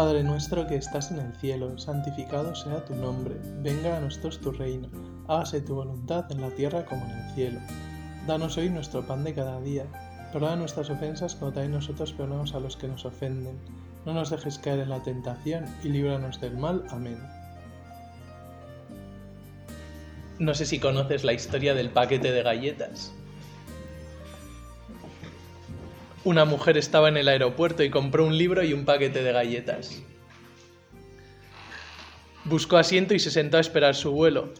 Padre 0.00 0.22
nuestro 0.22 0.66
que 0.66 0.76
estás 0.76 1.10
en 1.10 1.18
el 1.18 1.36
cielo, 1.36 1.76
santificado 1.76 2.54
sea 2.54 2.82
tu 2.86 2.94
nombre, 2.94 3.36
venga 3.60 3.98
a 3.98 4.00
nosotros 4.00 4.40
tu 4.40 4.50
reino, 4.50 4.88
hágase 5.28 5.60
tu 5.60 5.74
voluntad 5.74 6.24
en 6.32 6.40
la 6.40 6.48
tierra 6.48 6.86
como 6.86 7.04
en 7.04 7.10
el 7.10 7.34
cielo. 7.34 7.60
Danos 8.26 8.56
hoy 8.56 8.70
nuestro 8.70 9.06
pan 9.06 9.24
de 9.24 9.34
cada 9.34 9.60
día, 9.60 9.84
perdona 10.32 10.56
nuestras 10.56 10.88
ofensas 10.88 11.34
como 11.34 11.52
también 11.52 11.72
nosotros 11.72 12.14
perdonamos 12.14 12.54
a 12.54 12.60
los 12.60 12.78
que 12.78 12.88
nos 12.88 13.04
ofenden. 13.04 13.58
No 14.06 14.14
nos 14.14 14.30
dejes 14.30 14.58
caer 14.58 14.78
en 14.78 14.88
la 14.88 15.02
tentación 15.02 15.66
y 15.84 15.90
líbranos 15.90 16.40
del 16.40 16.56
mal. 16.56 16.82
Amén. 16.88 17.18
No 20.38 20.54
sé 20.54 20.64
si 20.64 20.78
conoces 20.78 21.24
la 21.24 21.34
historia 21.34 21.74
del 21.74 21.90
paquete 21.90 22.32
de 22.32 22.42
galletas. 22.42 23.12
Una 26.22 26.44
mujer 26.44 26.76
estaba 26.76 27.08
en 27.08 27.16
el 27.16 27.28
aeropuerto 27.28 27.82
y 27.82 27.88
compró 27.88 28.26
un 28.26 28.36
libro 28.36 28.62
y 28.62 28.74
un 28.74 28.84
paquete 28.84 29.22
de 29.22 29.32
galletas. 29.32 30.02
Buscó 32.44 32.76
asiento 32.76 33.14
y 33.14 33.18
se 33.18 33.30
sentó 33.30 33.56
a 33.56 33.60
esperar 33.60 33.94
su 33.94 34.12
vuelo. 34.12 34.52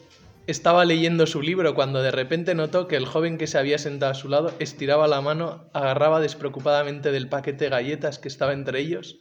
Estaba 0.47 0.87
leyendo 0.87 1.27
su 1.27 1.43
libro 1.43 1.75
cuando 1.75 2.01
de 2.01 2.13
repente 2.13 2.55
notó 2.55 2.89
que 2.89 2.97
el 2.97 3.05
joven 3.05 3.37
que 3.37 3.47
se 3.47 3.59
había 3.59 3.77
sentado 3.77 4.13
a 4.13 4.15
su 4.15 4.31
lado 4.31 4.55
estiraba 4.59 5.07
la 5.07 5.21
mano, 5.21 5.69
agarraba 5.75 6.19
despreocupadamente 6.19 7.13
del 7.13 7.29
paquete 7.29 7.65
de 7.65 7.71
galletas 7.71 8.19
que 8.19 8.29
estaba 8.29 8.55
entre 8.55 8.81
ellos 8.81 9.19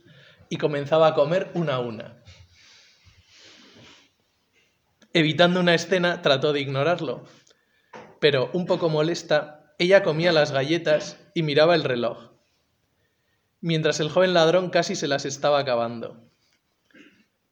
y 0.48 0.55
comenzaba 0.55 1.07
a 1.07 1.15
comer 1.15 1.51
una 1.55 1.76
a 1.76 1.79
una. 1.79 2.23
Evitando 5.12 5.59
una 5.59 5.76
escena, 5.76 6.21
trató 6.21 6.53
de 6.53 6.62
ignorarlo, 6.62 7.26
pero 8.21 8.49
un 8.53 8.65
poco 8.65 8.87
molesta, 8.87 9.74
ella 9.77 10.03
comía 10.03 10.31
las 10.31 10.53
galletas 10.53 11.18
y 11.34 11.43
miraba 11.43 11.76
el 11.76 11.84
reloj 11.84 12.29
mientras 13.62 13.99
el 13.99 14.10
joven 14.10 14.34
ladrón 14.34 14.70
casi 14.70 14.96
se 14.96 15.07
las 15.07 15.26
estaba 15.26 15.60
acabando. 15.60 16.29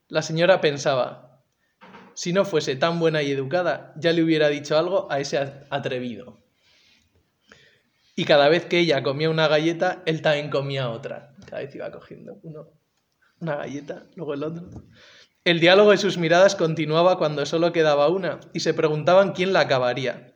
La 0.08 0.22
señora 0.22 0.61
pensaba, 0.61 1.44
si 2.13 2.33
no 2.33 2.45
fuese 2.45 2.75
tan 2.75 3.00
buena 3.00 3.22
y 3.22 3.31
educada, 3.31 3.94
ya 3.97 4.13
le 4.13 4.23
hubiera 4.23 4.50
dicho 4.50 4.78
algo 4.78 5.11
a 5.11 5.19
ese 5.19 5.38
atrevido. 5.69 6.39
Y 8.16 8.25
cada 8.25 8.50
vez 8.50 8.66
que 8.66 8.80
ella 8.80 9.03
comía 9.03 9.30
una 9.30 9.47
galleta, 9.47 10.02
él 10.05 10.22
también 10.22 10.50
comía 10.50 10.89
otra. 10.89 11.35
Cada 11.45 11.61
vez 11.61 11.75
iba 11.75 11.91
cogiendo 11.91 12.39
uno, 12.41 12.69
una 13.39 13.58
galleta, 13.58 14.08
luego 14.16 14.33
el 14.33 14.44
otro. 14.44 14.69
El 15.44 15.59
diálogo 15.59 15.91
de 15.91 15.97
sus 15.97 16.17
miradas 16.17 16.55
continuaba 16.55 17.17
cuando 17.17 17.45
solo 17.45 17.72
quedaba 17.72 18.08
una 18.08 18.39
y 18.53 18.61
se 18.61 18.73
preguntaban 18.73 19.33
quién 19.33 19.53
la 19.53 19.61
acabaría. 19.61 20.33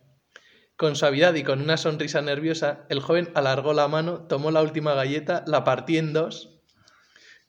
Con 0.82 0.96
suavidad 0.96 1.36
y 1.36 1.44
con 1.44 1.62
una 1.62 1.78
sonrisa 1.78 2.24
nerviosa, 2.24 2.88
el 2.90 3.02
joven 3.02 3.30
alargó 3.36 3.72
la 3.72 3.88
mano, 3.88 4.24
tomó 4.24 4.50
la 4.50 4.64
última 4.64 4.96
galleta, 4.96 5.44
la 5.46 5.64
partió 5.64 6.00
en 6.00 6.12
dos 6.12 6.58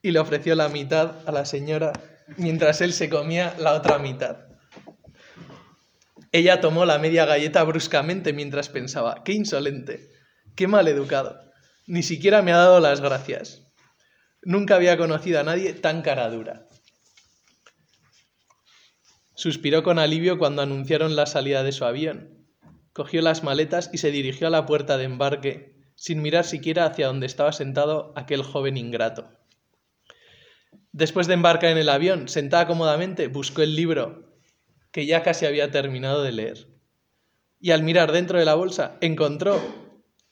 y 0.02 0.11
le 0.11 0.19
ofreció 0.19 0.55
la 0.55 0.69
mitad 0.69 1.27
a 1.27 1.33
la 1.33 1.47
señora 1.47 1.94
mientras 2.36 2.83
él 2.83 2.92
se 2.92 3.08
comía 3.08 3.56
la 3.58 3.72
otra 3.72 3.98
mitad. 3.98 4.48
Ella 6.30 6.60
tomó 6.60 6.84
la 6.84 6.98
media 6.98 7.25
galleta 7.25 7.64
bruscamente 7.64 8.34
mientras 8.34 8.69
pensaba, 8.69 9.25
qué 9.25 9.33
insolente, 9.33 10.10
qué 10.55 10.66
mal 10.66 10.86
educado, 10.86 11.41
ni 11.86 12.03
siquiera 12.03 12.42
me 12.42 12.53
ha 12.53 12.58
dado 12.58 12.80
las 12.80 13.00
gracias. 13.00 13.62
Nunca 14.42 14.75
había 14.75 14.98
conocido 14.98 15.41
a 15.41 15.44
nadie 15.44 15.72
tan 15.72 16.03
cara 16.03 16.28
dura. 16.28 16.69
Suspiró 19.34 19.83
con 19.83 19.98
alivio 19.98 20.36
cuando 20.36 20.60
anunciaron 20.60 21.16
la 21.16 21.25
salida 21.25 21.62
de 21.62 21.72
su 21.72 21.87
avión 21.87 22.41
cogió 22.92 23.22
las 23.22 23.42
maletas 23.42 23.91
y 23.92 23.98
se 23.98 24.10
dirigió 24.10 24.47
a 24.47 24.50
la 24.50 24.66
puerta 24.66 24.97
de 24.97 25.04
embarque, 25.04 25.75
sin 25.94 26.22
mirar 26.22 26.44
siquiera 26.44 26.86
hacia 26.86 27.06
donde 27.06 27.26
estaba 27.26 27.53
sentado 27.53 28.12
aquel 28.16 28.42
joven 28.42 28.76
ingrato. 28.76 29.30
Después 30.92 31.26
de 31.26 31.34
embarcar 31.34 31.70
en 31.70 31.78
el 31.78 31.88
avión, 31.88 32.28
sentada 32.28 32.66
cómodamente, 32.66 33.28
buscó 33.28 33.62
el 33.62 33.76
libro 33.76 34.36
que 34.91 35.06
ya 35.06 35.22
casi 35.22 35.47
había 35.47 35.70
terminado 35.70 36.22
de 36.22 36.32
leer. 36.32 36.69
Y 37.60 37.70
al 37.70 37.82
mirar 37.82 38.12
dentro 38.12 38.38
de 38.38 38.44
la 38.44 38.54
bolsa, 38.54 38.98
encontró 39.00 39.59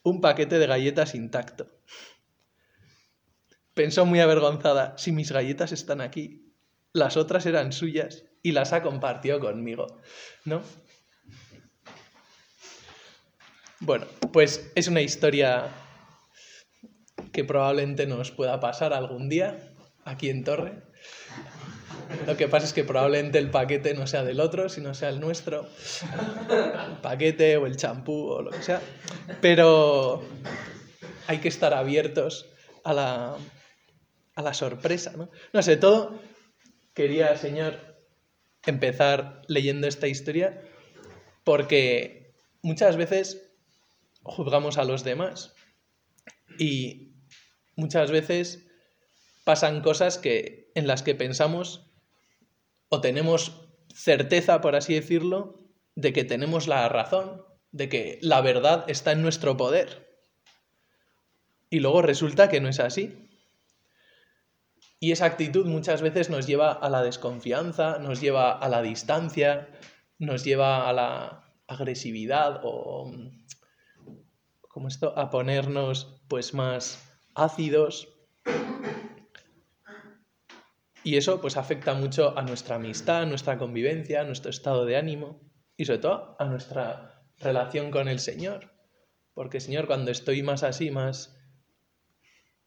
un 0.02 0.20
paquete 0.20 0.58
de 0.58 0.66
galletas 0.66 1.14
intacto. 1.14 1.66
Pensó 3.74 4.04
muy 4.04 4.20
avergonzada, 4.20 4.98
si 4.98 5.12
mis 5.12 5.32
galletas 5.32 5.72
están 5.72 6.00
aquí, 6.00 6.52
las 6.92 7.16
otras 7.16 7.46
eran 7.46 7.72
suyas 7.72 8.24
y 8.42 8.52
las 8.52 8.72
ha 8.72 8.82
compartido 8.82 9.40
conmigo, 9.40 9.86
¿no? 10.44 10.62
Bueno, 13.80 14.06
pues 14.32 14.70
es 14.74 14.88
una 14.88 15.00
historia 15.00 15.68
que 17.32 17.44
probablemente 17.44 18.06
nos 18.06 18.30
pueda 18.30 18.60
pasar 18.60 18.92
algún 18.92 19.30
día 19.30 19.72
aquí 20.04 20.28
en 20.28 20.44
Torre. 20.44 20.82
Lo 22.26 22.36
que 22.36 22.46
pasa 22.46 22.66
es 22.66 22.74
que 22.74 22.84
probablemente 22.84 23.38
el 23.38 23.50
paquete 23.50 23.94
no 23.94 24.06
sea 24.06 24.22
del 24.22 24.40
otro, 24.40 24.68
sino 24.68 24.92
sea 24.92 25.08
el 25.08 25.18
nuestro. 25.18 25.66
El 26.50 26.98
paquete 27.00 27.56
o 27.56 27.64
el 27.64 27.76
champú 27.76 28.28
o 28.28 28.42
lo 28.42 28.50
que 28.50 28.62
sea. 28.62 28.82
Pero 29.40 30.22
hay 31.26 31.38
que 31.38 31.48
estar 31.48 31.72
abiertos 31.72 32.50
a 32.84 32.92
la, 32.92 33.36
a 34.34 34.42
la 34.42 34.52
sorpresa, 34.52 35.12
¿no? 35.16 35.30
No 35.54 35.62
sé, 35.62 35.78
todo 35.78 36.20
quería, 36.92 37.34
Señor, 37.36 37.78
empezar 38.66 39.40
leyendo 39.48 39.86
esta 39.86 40.06
historia 40.06 40.60
porque 41.44 42.34
muchas 42.62 42.96
veces 42.96 43.49
juzgamos 44.22 44.78
a 44.78 44.84
los 44.84 45.04
demás. 45.04 45.54
Y 46.58 47.14
muchas 47.76 48.10
veces 48.10 48.66
pasan 49.44 49.80
cosas 49.82 50.18
que, 50.18 50.70
en 50.74 50.86
las 50.86 51.02
que 51.02 51.14
pensamos 51.14 51.90
o 52.88 53.00
tenemos 53.00 53.68
certeza, 53.94 54.60
por 54.60 54.76
así 54.76 54.94
decirlo, 54.94 55.60
de 55.94 56.12
que 56.12 56.24
tenemos 56.24 56.68
la 56.68 56.88
razón, 56.88 57.42
de 57.72 57.88
que 57.88 58.18
la 58.22 58.40
verdad 58.40 58.84
está 58.88 59.12
en 59.12 59.22
nuestro 59.22 59.56
poder. 59.56 60.10
Y 61.70 61.80
luego 61.80 62.02
resulta 62.02 62.48
que 62.48 62.60
no 62.60 62.68
es 62.68 62.80
así. 62.80 63.28
Y 64.98 65.12
esa 65.12 65.24
actitud 65.24 65.66
muchas 65.66 66.02
veces 66.02 66.28
nos 66.28 66.46
lleva 66.46 66.72
a 66.72 66.90
la 66.90 67.02
desconfianza, 67.02 67.98
nos 67.98 68.20
lleva 68.20 68.52
a 68.52 68.68
la 68.68 68.82
distancia, 68.82 69.68
nos 70.18 70.44
lleva 70.44 70.88
a 70.88 70.92
la 70.92 71.54
agresividad 71.66 72.60
o 72.64 73.10
como 74.70 74.88
esto, 74.88 75.18
a 75.18 75.30
ponernos 75.30 76.22
pues 76.28 76.54
más 76.54 77.04
ácidos. 77.34 78.08
Y 81.02 81.16
eso 81.16 81.40
pues 81.40 81.56
afecta 81.56 81.94
mucho 81.94 82.38
a 82.38 82.42
nuestra 82.42 82.76
amistad, 82.76 83.22
a 83.22 83.26
nuestra 83.26 83.58
convivencia, 83.58 84.20
a 84.20 84.24
nuestro 84.24 84.50
estado 84.50 84.84
de 84.84 84.96
ánimo 84.96 85.40
y 85.76 85.86
sobre 85.86 85.98
todo 85.98 86.36
a 86.38 86.44
nuestra 86.44 87.24
relación 87.38 87.90
con 87.90 88.06
el 88.06 88.20
Señor. 88.20 88.70
Porque 89.34 89.60
Señor, 89.60 89.86
cuando 89.86 90.12
estoy 90.12 90.42
más 90.42 90.62
así, 90.62 90.90
más 90.90 91.36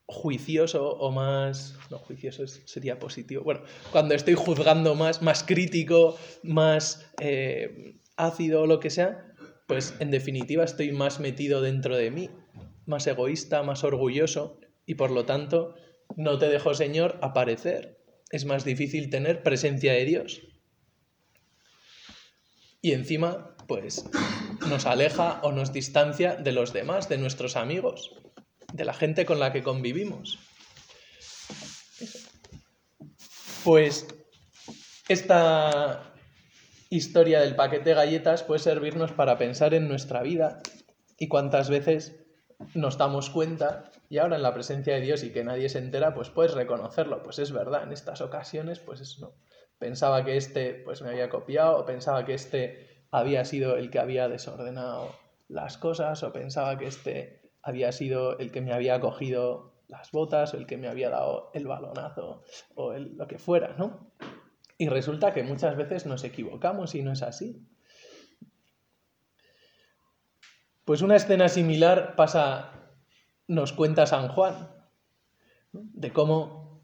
juicioso 0.06 0.90
o 0.90 1.12
más... 1.12 1.78
No, 1.90 2.00
juicioso 2.00 2.46
sería 2.48 3.00
positivo. 3.00 3.44
Bueno, 3.44 3.62
cuando 3.92 4.14
estoy 4.14 4.34
juzgando 4.34 4.96
más, 4.96 5.22
más 5.22 5.44
crítico, 5.44 6.18
más 6.42 7.10
eh, 7.22 8.00
ácido 8.18 8.64
o 8.64 8.68
lo 8.68 8.80
que 8.80 8.90
sea, 8.90 9.33
pues 9.68 9.96
en 10.00 10.12
definitiva 10.12 10.64
estoy 10.64 10.92
más 10.92 11.20
metido 11.20 11.62
dentro 11.62 11.96
de 11.96 12.12
mí, 12.12 12.30
más 12.86 13.08
egoísta, 13.08 13.64
más 13.64 13.84
orgulloso 13.84 14.60
y 14.86 14.96
por 14.96 15.12
lo 15.12 15.26
tanto 15.26 15.76
no 16.16 16.38
te 16.38 16.50
dejo, 16.50 16.74
Señor, 16.74 17.18
aparecer. 17.22 18.00
Es 18.30 18.46
más 18.46 18.66
difícil 18.66 19.10
tener 19.10 19.44
presencia 19.44 19.94
de 19.94 20.06
Dios. 20.06 20.42
Y 22.82 22.92
encima, 22.92 23.56
pues 23.68 24.06
nos 24.68 24.86
aleja 24.86 25.40
o 25.44 25.52
nos 25.52 25.72
distancia 25.72 26.36
de 26.36 26.52
los 26.52 26.74
demás, 26.74 27.08
de 27.10 27.18
nuestros 27.18 27.56
amigos, 27.56 28.12
de 28.74 28.86
la 28.86 28.94
gente 28.94 29.26
con 29.26 29.40
la 29.40 29.54
que 29.54 29.64
convivimos. 29.64 30.40
Pues 33.64 34.08
esta 35.08 36.13
historia 36.96 37.42
del 37.42 37.56
paquete 37.56 37.90
de 37.90 37.96
galletas 37.96 38.44
puede 38.44 38.60
servirnos 38.60 39.12
para 39.12 39.38
pensar 39.38 39.74
en 39.74 39.88
nuestra 39.88 40.22
vida 40.22 40.60
y 41.18 41.28
cuántas 41.28 41.70
veces 41.70 42.24
nos 42.76 42.98
damos 42.98 43.30
cuenta 43.30 43.92
y 44.10 44.20
ahora 44.20 44.36
en 44.36 44.44
la 44.44 44.54
presencia 44.54 44.94
de 44.94 45.02
Dios 45.02 45.24
y 45.24 45.32
que 45.32 45.44
nadie 45.44 45.70
se 45.70 45.80
entera, 45.80 46.14
pues 46.14 46.30
puedes 46.30 46.54
reconocerlo, 46.54 47.24
pues 47.24 47.40
es 47.40 47.52
verdad, 47.52 47.84
en 47.84 47.92
estas 47.92 48.22
ocasiones 48.22 48.80
pues 48.80 49.02
es 49.02 49.20
no. 49.20 49.34
Pensaba 49.80 50.24
que 50.24 50.38
este 50.38 50.76
pues 50.86 51.02
me 51.02 51.10
había 51.10 51.30
copiado 51.30 51.80
o 51.80 51.86
pensaba 51.86 52.26
que 52.26 52.36
este 52.36 53.06
había 53.12 53.44
sido 53.44 53.76
el 53.76 53.90
que 53.90 54.00
había 54.00 54.30
desordenado 54.30 55.16
las 55.48 55.78
cosas 55.78 56.22
o 56.24 56.32
pensaba 56.32 56.78
que 56.78 56.86
este 56.86 57.52
había 57.64 57.92
sido 57.92 58.38
el 58.38 58.52
que 58.52 58.62
me 58.62 58.72
había 58.72 59.00
cogido 59.00 59.74
las 59.88 60.12
botas 60.12 60.54
o 60.54 60.58
el 60.58 60.68
que 60.68 60.78
me 60.78 60.88
había 60.88 61.10
dado 61.10 61.50
el 61.54 61.68
balonazo 61.68 62.44
o 62.76 62.94
lo 62.94 63.28
que 63.28 63.40
fuera, 63.40 63.76
¿no? 63.78 64.12
Y 64.78 64.90
resulta 64.90 65.34
que 65.34 65.44
muchas 65.44 65.76
veces 65.78 66.06
nos 66.06 66.24
equivocamos 66.24 66.96
y 66.96 67.02
no 67.04 67.12
es 67.12 67.22
así. 67.22 67.66
Pues 70.86 71.02
una 71.02 71.16
escena 71.16 71.48
similar 71.48 72.16
pasa, 72.16 72.92
nos 73.48 73.72
cuenta 73.72 74.06
San 74.06 74.28
Juan, 74.28 74.70
de 75.72 76.12
cómo 76.12 76.84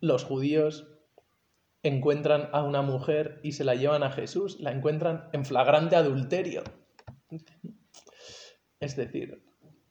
los 0.00 0.24
judíos 0.24 0.88
encuentran 1.84 2.48
a 2.52 2.62
una 2.64 2.82
mujer 2.82 3.40
y 3.42 3.52
se 3.52 3.64
la 3.64 3.74
llevan 3.74 4.02
a 4.02 4.10
Jesús, 4.10 4.58
la 4.58 4.72
encuentran 4.72 5.28
en 5.32 5.44
flagrante 5.44 5.96
adulterio. 5.96 6.64
Es 8.80 8.96
decir, 8.96 9.44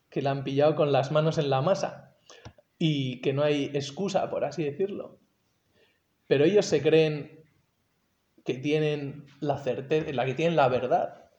que 0.10 0.22
la 0.22 0.32
han 0.32 0.44
pillado 0.44 0.76
con 0.76 0.92
las 0.92 1.12
manos 1.12 1.38
en 1.38 1.50
la 1.50 1.62
masa 1.62 2.16
y 2.78 3.22
que 3.22 3.34
no 3.34 3.44
hay 3.44 3.72
excusa, 3.74 4.30
por 4.30 4.44
así 4.44 4.64
decirlo. 4.64 5.23
Pero 6.34 6.46
ellos 6.46 6.66
se 6.66 6.82
creen 6.82 7.46
que 8.44 8.56
tienen 8.56 9.28
la 9.40 9.60
certeza, 9.60 10.12
la 10.14 10.26
que 10.26 10.34
tienen 10.34 10.56
la 10.56 10.68
verdad. 10.68 11.30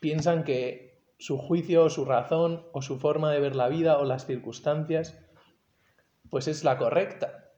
Piensan 0.00 0.44
que 0.44 1.04
su 1.18 1.36
juicio 1.36 1.84
o 1.84 1.90
su 1.90 2.06
razón 2.06 2.66
o 2.72 2.80
su 2.80 2.98
forma 2.98 3.30
de 3.30 3.38
ver 3.38 3.54
la 3.54 3.68
vida 3.68 3.98
o 3.98 4.06
las 4.06 4.24
circunstancias 4.24 5.18
pues 6.30 6.48
es 6.48 6.64
la 6.64 6.78
correcta. 6.78 7.50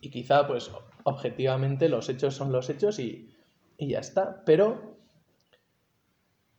Y 0.00 0.10
quizá 0.10 0.48
pues 0.48 0.72
objetivamente 1.04 1.88
los 1.88 2.08
hechos 2.08 2.34
son 2.34 2.50
los 2.50 2.68
hechos 2.68 2.98
y, 2.98 3.32
y 3.76 3.90
ya 3.90 4.00
está. 4.00 4.42
Pero 4.44 4.98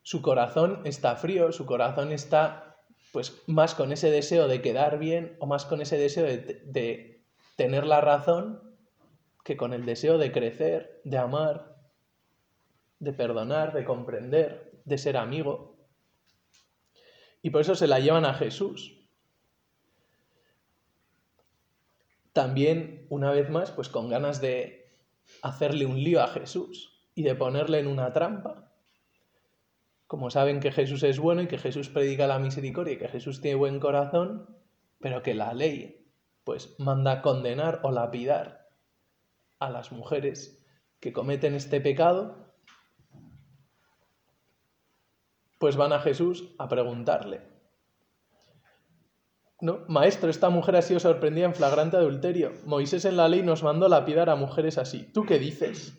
su 0.03 0.21
corazón 0.21 0.83
está 0.86 1.18
frío, 1.18 1.51
su 1.51 1.65
corazón 1.65 2.13
está 2.13 2.77
pues 3.12 3.44
más 3.45 3.75
con 3.75 3.91
ese 3.91 4.09
deseo 4.09 4.47
de 4.47 4.62
quedar 4.62 5.00
bien 5.00 5.36
o 5.39 5.47
más 5.47 5.65
con 5.65 5.81
ese 5.81 5.97
deseo 5.97 6.24
de, 6.24 7.12
tener 7.55 7.85
la 7.85 8.01
razón 8.01 8.75
que 9.44 9.57
con 9.57 9.73
el 9.73 9.85
deseo 9.85 10.17
de 10.17 10.31
crecer, 10.31 11.01
de 11.03 11.17
amar, 11.17 11.75
de 13.00 13.13
perdonar, 13.13 13.73
de 13.73 13.83
comprender, 13.83 14.79
de 14.85 14.97
ser 14.97 15.17
amigo. 15.17 15.77
Y 17.41 17.50
por 17.50 17.61
eso 17.61 17.75
se 17.75 17.88
la 17.88 18.00
llevan 18.00 18.25
a 18.25 18.33
Jesús. 18.33 19.00
También, 22.31 23.05
una 23.09 23.31
vez 23.31 23.50
más, 23.50 23.71
pues 23.71 23.89
con 23.89 24.09
ganas 24.09 24.41
de 24.41 24.97
hacerle 25.41 25.85
un 25.85 26.01
lío 26.01 26.21
a 26.21 26.27
Jesús 26.27 27.07
y 27.13 27.23
de 27.23 27.35
ponerle 27.35 27.79
en 27.79 27.88
una 27.88 28.13
trampa 28.13 28.73
como 30.13 30.29
saben 30.29 30.59
que 30.59 30.71
Jesús 30.71 31.01
es 31.01 31.17
bueno 31.17 31.41
y 31.41 31.47
que 31.47 31.57
Jesús 31.57 31.89
predica 31.89 32.27
la 32.27 32.38
misericordia 32.38 32.94
y 32.94 32.97
que 32.97 33.07
Jesús 33.07 33.41
tiene 33.41 33.55
buen 33.55 33.79
corazón, 33.79 34.45
pero 35.00 35.23
que 35.23 35.33
la 35.33 35.55
ley 35.55 36.02
pues 36.44 36.75
manda 36.80 37.22
condenar 37.22 37.80
o 37.84 37.92
lapidar 37.92 38.68
a 39.60 39.69
las 39.69 39.92
mujeres 39.92 40.63
que 41.00 41.13
cometen 41.13 41.56
este 41.56 41.80
pecado, 41.81 42.54
pues 45.60 45.78
van 45.78 45.94
a 45.94 46.00
Jesús 46.00 46.54
a 46.57 46.68
preguntarle. 46.68 47.42
¿No? 49.62 49.86
Maestro, 49.88 50.30
esta 50.30 50.50
mujer 50.50 50.75
ha 50.75 50.81
sido 50.81 51.00
sorprendida 51.00 51.45
en 51.45 51.56
flagrante 51.56 51.95
adulterio. 51.95 52.51
Moisés 52.66 53.06
en 53.06 53.16
la 53.16 53.30
ley 53.30 53.44
nos 53.44 53.63
mandó 53.63 53.88
lapidar 53.88 54.30
a 54.30 54.36
mujeres 54.36 54.78
así. 54.78 55.10
¿Tú 55.13 55.25
qué 55.25 55.39
dices? 55.39 55.98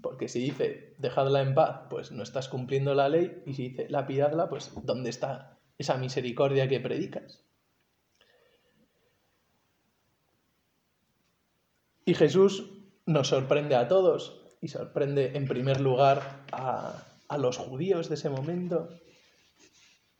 Porque 0.00 0.28
si 0.28 0.40
dice 0.40 0.94
dejadla 0.98 1.42
en 1.42 1.54
paz, 1.54 1.82
pues 1.90 2.10
no 2.10 2.22
estás 2.22 2.48
cumpliendo 2.48 2.94
la 2.94 3.10
ley, 3.10 3.42
y 3.44 3.52
si 3.52 3.68
dice 3.70 3.90
lapidadla, 3.90 4.48
pues 4.48 4.72
¿dónde 4.82 5.10
está 5.10 5.58
esa 5.76 5.98
misericordia 5.98 6.68
que 6.68 6.80
predicas? 6.80 7.43
Y 12.04 12.14
Jesús 12.14 12.70
nos 13.06 13.28
sorprende 13.28 13.76
a 13.76 13.88
todos 13.88 14.40
y 14.60 14.68
sorprende 14.68 15.36
en 15.36 15.46
primer 15.46 15.80
lugar 15.80 16.44
a, 16.52 17.02
a 17.28 17.38
los 17.38 17.56
judíos 17.56 18.08
de 18.08 18.14
ese 18.14 18.30
momento, 18.30 18.88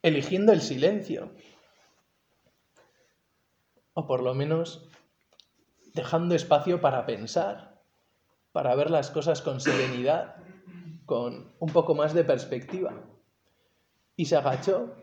eligiendo 0.03 0.53
el 0.53 0.61
silencio, 0.61 1.31
o 3.95 4.07
por 4.07 4.23
lo 4.23 4.35
menos 4.35 4.89
dejando 5.95 6.35
espacio 6.35 6.81
para 6.81 7.07
pensar 7.07 7.75
para 8.55 8.77
ver 8.77 8.89
las 8.89 9.11
cosas 9.11 9.43
con 9.43 9.61
serenidad, 9.61 10.37
con 11.07 11.53
un 11.59 11.73
poco 11.73 11.97
más 11.97 12.15
de 12.15 12.23
perspectiva. 12.23 12.95
Y 14.15 14.27
se 14.27 14.37
agachó, 14.37 14.95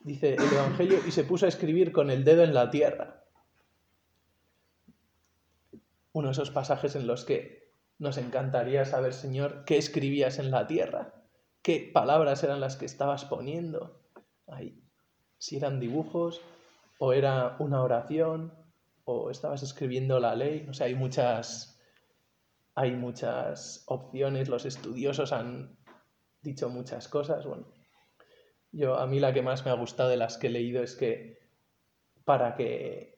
dice 0.00 0.36
el 0.36 0.50
Evangelio, 0.50 1.00
y 1.06 1.10
se 1.10 1.24
puso 1.24 1.44
a 1.44 1.50
escribir 1.50 1.92
con 1.92 2.10
el 2.10 2.24
dedo 2.24 2.42
en 2.42 2.54
la 2.54 2.70
tierra. 2.70 3.22
Uno 6.14 6.28
de 6.28 6.32
esos 6.32 6.50
pasajes 6.50 6.96
en 6.96 7.06
los 7.06 7.26
que 7.26 7.74
nos 7.98 8.16
encantaría 8.16 8.86
saber, 8.86 9.12
Señor, 9.12 9.66
qué 9.66 9.76
escribías 9.76 10.38
en 10.38 10.50
la 10.50 10.66
tierra, 10.66 11.12
qué 11.60 11.90
palabras 11.92 12.42
eran 12.42 12.60
las 12.60 12.76
que 12.76 12.86
estabas 12.86 13.26
poniendo 13.26 14.00
ahí. 14.46 14.82
Si 15.36 15.56
eran 15.58 15.78
dibujos, 15.78 16.40
o 16.98 17.12
era 17.12 17.56
una 17.58 17.82
oración, 17.82 18.54
o 19.04 19.30
estabas 19.30 19.62
escribiendo 19.62 20.18
la 20.20 20.34
ley. 20.34 20.64
No 20.66 20.72
sé, 20.72 20.84
hay 20.84 20.94
muchas 20.94 21.74
hay 22.76 22.92
muchas 22.92 23.84
opciones, 23.86 24.48
los 24.48 24.64
estudiosos 24.64 25.32
han 25.32 25.76
dicho 26.42 26.68
muchas 26.68 27.08
cosas. 27.08 27.46
Bueno, 27.46 27.66
yo 28.72 28.96
a 28.96 29.06
mí 29.06 29.20
la 29.20 29.32
que 29.32 29.42
más 29.42 29.64
me 29.64 29.70
ha 29.70 29.74
gustado 29.74 30.08
de 30.08 30.16
las 30.16 30.38
que 30.38 30.48
he 30.48 30.50
leído 30.50 30.82
es 30.82 30.96
que 30.96 31.38
para 32.24 32.56
que 32.56 33.13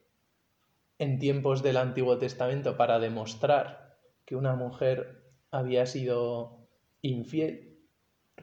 en 0.98 1.18
tiempos 1.18 1.62
del 1.62 1.76
Antiguo 1.76 2.18
Testamento, 2.18 2.76
para 2.76 2.98
demostrar 2.98 3.96
que 4.24 4.36
una 4.36 4.54
mujer 4.54 5.24
había 5.50 5.86
sido 5.86 6.68
infiel 7.02 7.78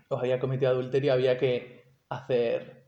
o 0.09 0.17
había 0.17 0.39
cometido 0.39 0.71
adulterio, 0.71 1.13
había 1.13 1.37
que 1.37 1.83
hacer 2.09 2.83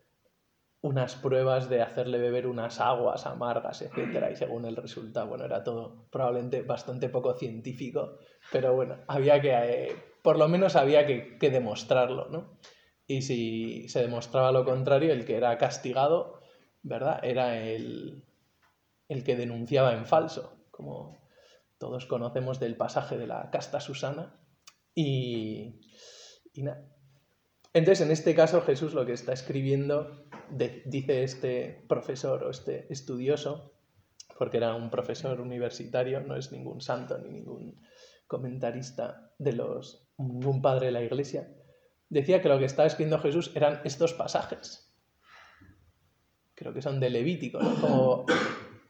unas 0.85 1.15
pruebas 1.15 1.67
de 1.67 1.81
hacerle 1.81 2.19
beber 2.19 2.45
unas 2.45 2.79
aguas 2.79 3.25
amargas, 3.25 3.81
etcétera, 3.81 4.29
y 4.29 4.35
según 4.35 4.65
el 4.65 4.75
resultado, 4.75 5.27
bueno, 5.27 5.45
era 5.45 5.63
todo 5.63 6.05
probablemente 6.11 6.61
bastante 6.61 7.09
poco 7.09 7.33
científico, 7.33 8.19
pero 8.51 8.75
bueno, 8.75 8.97
había 9.07 9.41
que, 9.41 9.51
eh, 9.51 9.95
por 10.21 10.37
lo 10.37 10.47
menos 10.47 10.75
había 10.75 11.07
que, 11.07 11.49
demostrarlo, 11.49 12.29
¿no? 12.29 12.59
Y 13.07 13.23
si 13.23 13.89
se 13.89 14.01
demostraba 14.01 14.51
lo 14.51 14.63
contrario, 14.63 15.11
el 15.11 15.25
que 15.25 15.37
era 15.37 15.57
castigado, 15.57 16.39
¿verdad? 16.83 17.19
Era 17.23 17.57
el, 17.57 18.23
el 19.07 19.23
que 19.23 19.35
denunciaba 19.35 19.93
en 19.93 20.05
falso, 20.05 20.65
como 20.71 21.17
todos 21.77 22.05
conocemos 22.05 22.59
del 22.59 22.77
pasaje 22.77 23.17
de 23.17 23.27
la 23.27 23.49
casta 23.51 23.79
Susana, 23.79 24.39
y, 24.93 25.81
y 26.53 26.63
nada. 26.63 26.87
Entonces, 27.73 28.05
en 28.05 28.11
este 28.11 28.33
caso, 28.33 28.61
Jesús 28.61 28.93
lo 28.93 29.05
que 29.05 29.11
está 29.11 29.33
escribiendo 29.33 30.25
dice 30.85 31.23
este 31.23 31.85
profesor 31.89 32.43
o 32.45 32.49
este 32.49 32.91
estudioso, 32.91 33.73
porque 34.37 34.57
era 34.57 34.75
un 34.75 34.89
profesor 34.89 35.41
universitario, 35.41 36.21
no 36.21 36.35
es 36.35 36.51
ningún 36.51 36.81
santo 36.81 37.17
ni 37.17 37.29
ningún 37.29 37.81
comentarista 38.27 39.33
de 39.37 39.53
los, 39.53 40.07
ningún 40.17 40.61
padre 40.61 40.87
de 40.87 40.91
la 40.93 41.03
iglesia, 41.03 41.53
decía 42.09 42.41
que 42.41 42.49
lo 42.49 42.59
que 42.59 42.65
estaba 42.65 42.87
escribiendo 42.87 43.19
Jesús 43.19 43.51
eran 43.55 43.81
estos 43.83 44.13
pasajes. 44.13 44.93
Creo 46.53 46.73
que 46.73 46.81
son 46.81 46.99
de 46.99 47.09
Levítico, 47.09 47.59
como 47.81 48.25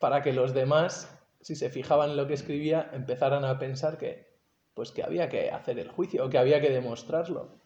para 0.06 0.22
que 0.22 0.34
los 0.34 0.54
demás, 0.54 1.10
si 1.42 1.56
se 1.56 1.72
fijaban 1.72 2.12
en 2.12 2.18
lo 2.18 2.28
que 2.28 2.36
escribía, 2.36 2.92
empezaran 2.94 3.44
a 3.44 3.58
pensar 3.58 3.98
que, 3.98 4.38
pues 4.76 4.92
que 4.92 5.02
había 5.02 5.30
que 5.30 5.50
hacer 5.50 5.80
el 5.80 5.90
juicio 5.90 6.24
o 6.24 6.30
que 6.30 6.38
había 6.38 6.62
que 6.62 6.70
demostrarlo. 6.70 7.60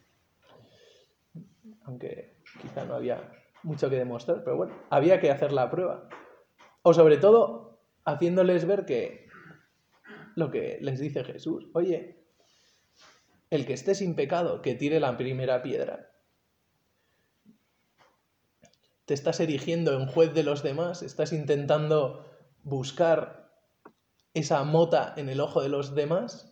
Aunque 1.83 2.37
quizá 2.61 2.85
no 2.85 2.93
había 2.93 3.29
mucho 3.61 3.89
que 3.89 3.97
demostrar, 3.97 4.41
pero 4.45 4.55
bueno, 4.55 4.73
había 4.89 5.19
que 5.19 5.31
hacer 5.31 5.51
la 5.51 5.69
prueba. 5.69 6.07
O 6.81 6.93
sobre 6.93 7.17
todo, 7.17 7.81
haciéndoles 8.05 8.63
ver 8.63 8.85
que 8.85 9.27
lo 10.35 10.49
que 10.49 10.77
les 10.79 10.97
dice 10.97 11.25
Jesús, 11.25 11.67
oye, 11.73 12.23
el 13.49 13.65
que 13.65 13.73
esté 13.73 13.95
sin 13.95 14.15
pecado, 14.15 14.61
que 14.61 14.75
tire 14.75 15.01
la 15.01 15.17
primera 15.17 15.61
piedra. 15.61 16.09
Te 19.03 19.13
estás 19.13 19.41
erigiendo 19.41 19.91
en 19.99 20.07
juez 20.07 20.33
de 20.33 20.43
los 20.43 20.63
demás, 20.63 21.03
estás 21.03 21.33
intentando 21.33 22.28
buscar 22.63 23.51
esa 24.33 24.63
mota 24.63 25.13
en 25.17 25.29
el 25.29 25.39
ojo 25.41 25.61
de 25.61 25.69
los 25.69 25.95
demás, 25.95 26.51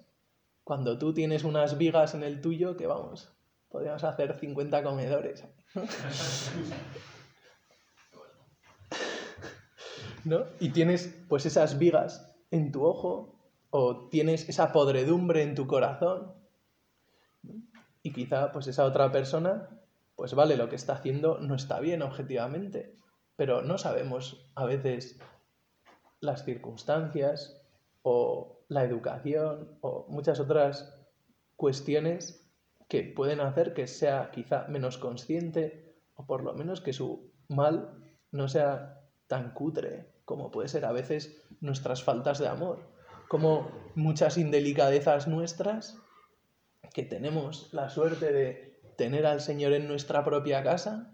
cuando 0.64 0.98
tú 0.98 1.14
tienes 1.14 1.44
unas 1.44 1.78
vigas 1.78 2.14
en 2.14 2.24
el 2.24 2.42
tuyo 2.42 2.76
que 2.76 2.88
vamos, 2.88 3.32
podríamos 3.70 4.04
hacer 4.04 4.38
50 4.38 4.84
comedores. 4.84 5.46
¿No? 10.26 10.46
Y 10.60 10.72
tienes 10.72 11.16
pues 11.30 11.46
esas 11.46 11.78
vigas 11.78 12.34
en 12.52 12.72
tu 12.72 12.86
ojo 12.86 13.36
o 13.70 14.10
tienes 14.10 14.50
esa 14.50 14.72
podredumbre 14.72 15.44
en 15.44 15.56
tu 15.56 15.68
corazón. 15.68 16.34
Y 18.04 18.12
quizá 18.12 18.52
pues 18.52 18.68
esa 18.68 18.84
otra 18.86 19.12
persona, 19.12 19.70
pues 20.16 20.34
vale, 20.34 20.58
lo 20.58 20.70
que 20.70 20.76
está 20.76 20.94
haciendo 20.94 21.40
no 21.40 21.56
está 21.56 21.80
bien 21.80 22.02
objetivamente, 22.02 22.96
pero 23.36 23.62
no 23.62 23.78
sabemos 23.78 24.50
a 24.56 24.66
veces 24.66 25.20
las 26.20 26.46
circunstancias 26.46 27.62
o 28.02 28.64
la 28.68 28.84
educación 28.84 29.78
o 29.82 30.06
muchas 30.10 30.40
otras 30.40 30.94
cuestiones 31.56 32.48
que 32.88 33.04
pueden 33.04 33.42
hacer 33.42 33.74
que 33.74 33.88
sea 33.88 34.32
quizá 34.32 34.68
menos 34.68 34.98
consciente 34.98 35.96
o 36.16 36.26
por 36.26 36.44
lo 36.44 36.54
menos 36.54 36.82
que 36.82 36.94
su 36.94 37.32
mal 37.48 38.04
no 38.32 38.48
sea 38.48 39.02
tan 39.28 39.54
cutre 39.54 40.18
como 40.28 40.52
puede 40.52 40.68
ser 40.68 40.84
a 40.84 40.92
veces 40.92 41.42
nuestras 41.62 42.04
faltas 42.04 42.38
de 42.38 42.50
amor, 42.50 42.80
como 43.30 43.72
muchas 43.96 44.38
indelicadezas 44.38 45.26
nuestras 45.26 45.98
que 46.94 47.04
tenemos 47.04 47.74
la 47.74 47.90
suerte 47.90 48.34
de 48.34 48.78
tener 48.98 49.26
al 49.26 49.40
Señor 49.40 49.72
en 49.72 49.88
nuestra 49.88 50.26
propia 50.26 50.64
casa. 50.64 51.14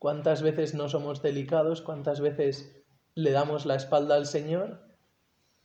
¿Cuántas 0.00 0.42
veces 0.42 0.74
no 0.74 0.88
somos 0.88 1.22
delicados? 1.22 1.80
¿Cuántas 1.80 2.20
veces 2.20 2.77
le 3.18 3.32
damos 3.32 3.66
la 3.66 3.74
espalda 3.74 4.14
al 4.14 4.26
Señor? 4.26 4.78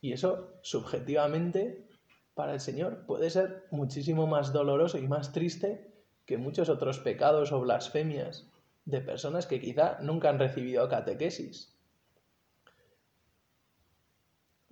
Y 0.00 0.12
eso, 0.12 0.58
subjetivamente, 0.62 1.86
para 2.34 2.52
el 2.52 2.58
Señor 2.58 3.06
puede 3.06 3.30
ser 3.30 3.68
muchísimo 3.70 4.26
más 4.26 4.52
doloroso 4.52 4.98
y 4.98 5.06
más 5.06 5.30
triste 5.30 5.94
que 6.26 6.36
muchos 6.36 6.68
otros 6.68 6.98
pecados 6.98 7.52
o 7.52 7.60
blasfemias 7.60 8.50
de 8.86 9.00
personas 9.00 9.46
que 9.46 9.60
quizá 9.60 10.00
nunca 10.00 10.30
han 10.30 10.40
recibido 10.40 10.88
catequesis. 10.88 11.78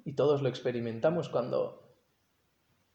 Y 0.04 0.14
todos 0.14 0.42
lo 0.42 0.48
experimentamos 0.48 1.28
cuando 1.28 1.94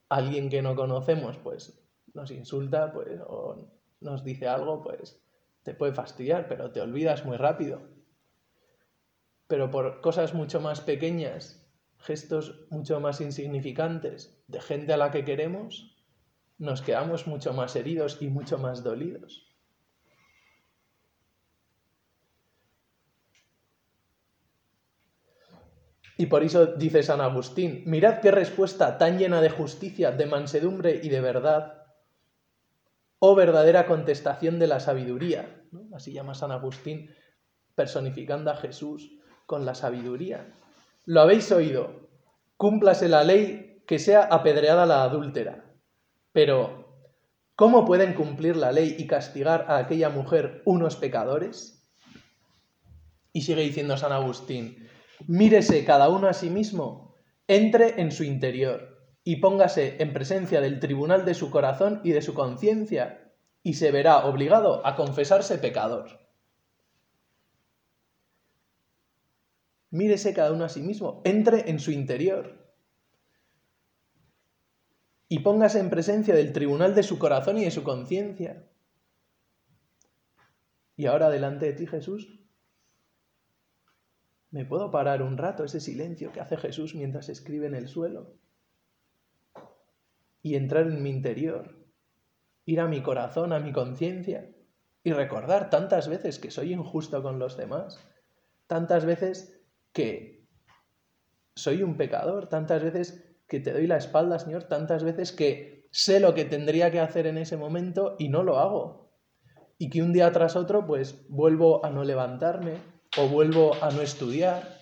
alguien 0.09 0.49
que 0.49 0.61
no 0.61 0.75
conocemos 0.75 1.37
pues 1.37 1.81
nos 2.13 2.29
insulta 2.31 2.91
pues, 2.91 3.21
o 3.25 3.69
nos 4.01 4.25
dice 4.25 4.49
algo, 4.49 4.83
pues 4.83 5.21
te 5.63 5.73
puede 5.73 5.93
fastidiar, 5.93 6.49
pero 6.49 6.73
te 6.73 6.81
olvidas 6.81 7.23
muy 7.23 7.37
rápido. 7.37 7.96
Pero 9.47 9.71
por 9.71 10.01
cosas 10.01 10.33
mucho 10.33 10.59
más 10.59 10.81
pequeñas, 10.81 11.65
gestos 11.99 12.67
mucho 12.69 12.99
más 12.99 13.21
insignificantes 13.21 14.43
de 14.47 14.61
gente 14.61 14.93
a 14.93 14.97
la 14.97 15.11
que 15.11 15.25
queremos, 15.25 15.95
nos 16.57 16.81
quedamos 16.81 17.27
mucho 17.27 17.53
más 17.53 17.75
heridos 17.75 18.21
y 18.21 18.27
mucho 18.27 18.57
más 18.57 18.83
dolidos. 18.83 19.47
Y 26.19 26.25
por 26.25 26.43
eso 26.43 26.65
dice 26.65 27.03
San 27.03 27.21
Agustín, 27.21 27.83
mirad 27.85 28.21
qué 28.21 28.31
respuesta 28.31 28.97
tan 28.97 29.19
llena 29.19 29.39
de 29.39 29.51
justicia, 29.51 30.11
de 30.11 30.25
mansedumbre 30.25 30.99
y 31.03 31.09
de 31.09 31.21
verdad, 31.21 31.85
oh 33.19 33.35
verdadera 33.35 33.85
contestación 33.85 34.57
de 34.57 34.65
la 34.65 34.79
sabiduría. 34.79 35.63
Así 35.93 36.13
llama 36.13 36.33
San 36.33 36.51
Agustín, 36.51 37.13
personificando 37.75 38.49
a 38.49 38.55
Jesús 38.55 39.16
con 39.47 39.65
la 39.65 39.73
sabiduría. 39.73 40.53
Lo 41.05 41.21
habéis 41.21 41.51
oído, 41.51 42.09
cúmplase 42.57 43.09
la 43.09 43.23
ley 43.23 43.81
que 43.87 43.97
sea 43.97 44.25
apedreada 44.25 44.85
la 44.85 45.03
adúltera. 45.03 45.73
Pero, 46.33 47.07
¿cómo 47.55 47.85
pueden 47.85 48.13
cumplir 48.13 48.57
la 48.57 48.71
ley 48.71 48.95
y 48.99 49.07
castigar 49.07 49.65
a 49.69 49.77
aquella 49.77 50.09
mujer 50.09 50.61
unos 50.65 50.97
pecadores? 50.97 51.89
Y 53.31 53.41
sigue 53.41 53.61
diciendo 53.61 53.97
San 53.97 54.11
Agustín, 54.11 54.87
mírese 55.27 55.85
cada 55.85 56.09
uno 56.09 56.27
a 56.27 56.33
sí 56.33 56.49
mismo, 56.49 57.15
entre 57.47 58.01
en 58.01 58.11
su 58.11 58.23
interior 58.23 58.97
y 59.23 59.37
póngase 59.37 59.95
en 59.99 60.13
presencia 60.13 60.61
del 60.61 60.79
tribunal 60.79 61.25
de 61.25 61.33
su 61.33 61.49
corazón 61.51 62.01
y 62.03 62.11
de 62.11 62.21
su 62.21 62.33
conciencia, 62.33 63.33
y 63.63 63.73
se 63.73 63.91
verá 63.91 64.25
obligado 64.25 64.85
a 64.85 64.95
confesarse 64.95 65.57
pecador. 65.57 66.26
Mírese 69.89 70.33
cada 70.33 70.51
uno 70.51 70.65
a 70.65 70.69
sí 70.69 70.81
mismo, 70.81 71.21
entre 71.23 71.69
en 71.69 71.79
su 71.79 71.91
interior 71.91 72.67
y 75.29 75.39
póngase 75.39 75.79
en 75.79 75.89
presencia 75.89 76.35
del 76.35 76.53
tribunal 76.53 76.95
de 76.95 77.03
su 77.03 77.19
corazón 77.19 77.57
y 77.57 77.65
de 77.65 77.71
su 77.71 77.83
conciencia. 77.83 78.65
Y 80.95 81.05
ahora 81.05 81.29
delante 81.29 81.65
de 81.65 81.73
ti, 81.73 81.85
Jesús, 81.85 82.39
¿me 84.51 84.65
puedo 84.65 84.89
parar 84.89 85.21
un 85.21 85.37
rato 85.37 85.63
ese 85.63 85.79
silencio 85.79 86.31
que 86.31 86.39
hace 86.39 86.57
Jesús 86.57 86.95
mientras 86.95 87.29
escribe 87.29 87.67
en 87.67 87.75
el 87.75 87.87
suelo? 87.87 88.35
Y 90.41 90.55
entrar 90.55 90.87
en 90.87 91.03
mi 91.03 91.09
interior, 91.09 91.75
ir 92.65 92.79
a 92.79 92.87
mi 92.87 93.03
corazón, 93.03 93.51
a 93.51 93.59
mi 93.59 93.73
conciencia, 93.73 94.49
y 95.03 95.11
recordar 95.11 95.69
tantas 95.69 96.07
veces 96.07 96.39
que 96.39 96.51
soy 96.51 96.73
injusto 96.73 97.21
con 97.21 97.37
los 97.37 97.57
demás, 97.57 97.99
tantas 98.65 99.05
veces 99.05 99.56
que 99.97 100.47
soy 101.55 101.81
un 101.81 101.97
pecador, 101.97 102.49
tantas 102.49 102.83
veces 102.83 103.35
que 103.47 103.59
te 103.59 103.73
doy 103.73 103.87
la 103.87 103.97
espalda, 103.97 104.37
Señor, 104.37 104.65
tantas 104.65 105.03
veces 105.03 105.31
que 105.31 105.87
sé 105.91 106.19
lo 106.19 106.35
que 106.35 106.45
tendría 106.45 106.91
que 106.91 106.99
hacer 106.99 107.25
en 107.25 107.39
ese 107.39 107.57
momento 107.57 108.15
y 108.19 108.29
no 108.29 108.43
lo 108.43 108.59
hago. 108.59 109.09
Y 109.79 109.89
que 109.89 110.03
un 110.03 110.13
día 110.13 110.31
tras 110.31 110.55
otro, 110.55 110.85
pues 110.85 111.27
vuelvo 111.29 111.83
a 111.83 111.89
no 111.89 112.03
levantarme, 112.03 112.75
o 113.17 113.27
vuelvo 113.27 113.73
a 113.81 113.89
no 113.89 114.03
estudiar, 114.03 114.77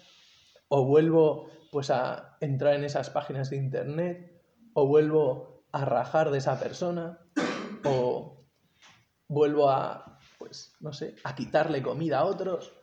o 0.67 0.85
vuelvo 0.85 1.49
pues 1.71 1.89
a 1.91 2.35
entrar 2.41 2.73
en 2.73 2.83
esas 2.83 3.09
páginas 3.09 3.49
de 3.49 3.55
internet, 3.55 4.43
o 4.73 4.85
vuelvo 4.85 5.63
a 5.71 5.85
rajar 5.85 6.29
de 6.29 6.39
esa 6.39 6.59
persona, 6.59 7.19
o 7.85 8.45
vuelvo 9.29 9.69
a, 9.69 10.19
pues, 10.37 10.75
no 10.81 10.91
sé, 10.91 11.15
a 11.23 11.35
quitarle 11.35 11.81
comida 11.81 12.19
a 12.19 12.25
otros, 12.25 12.73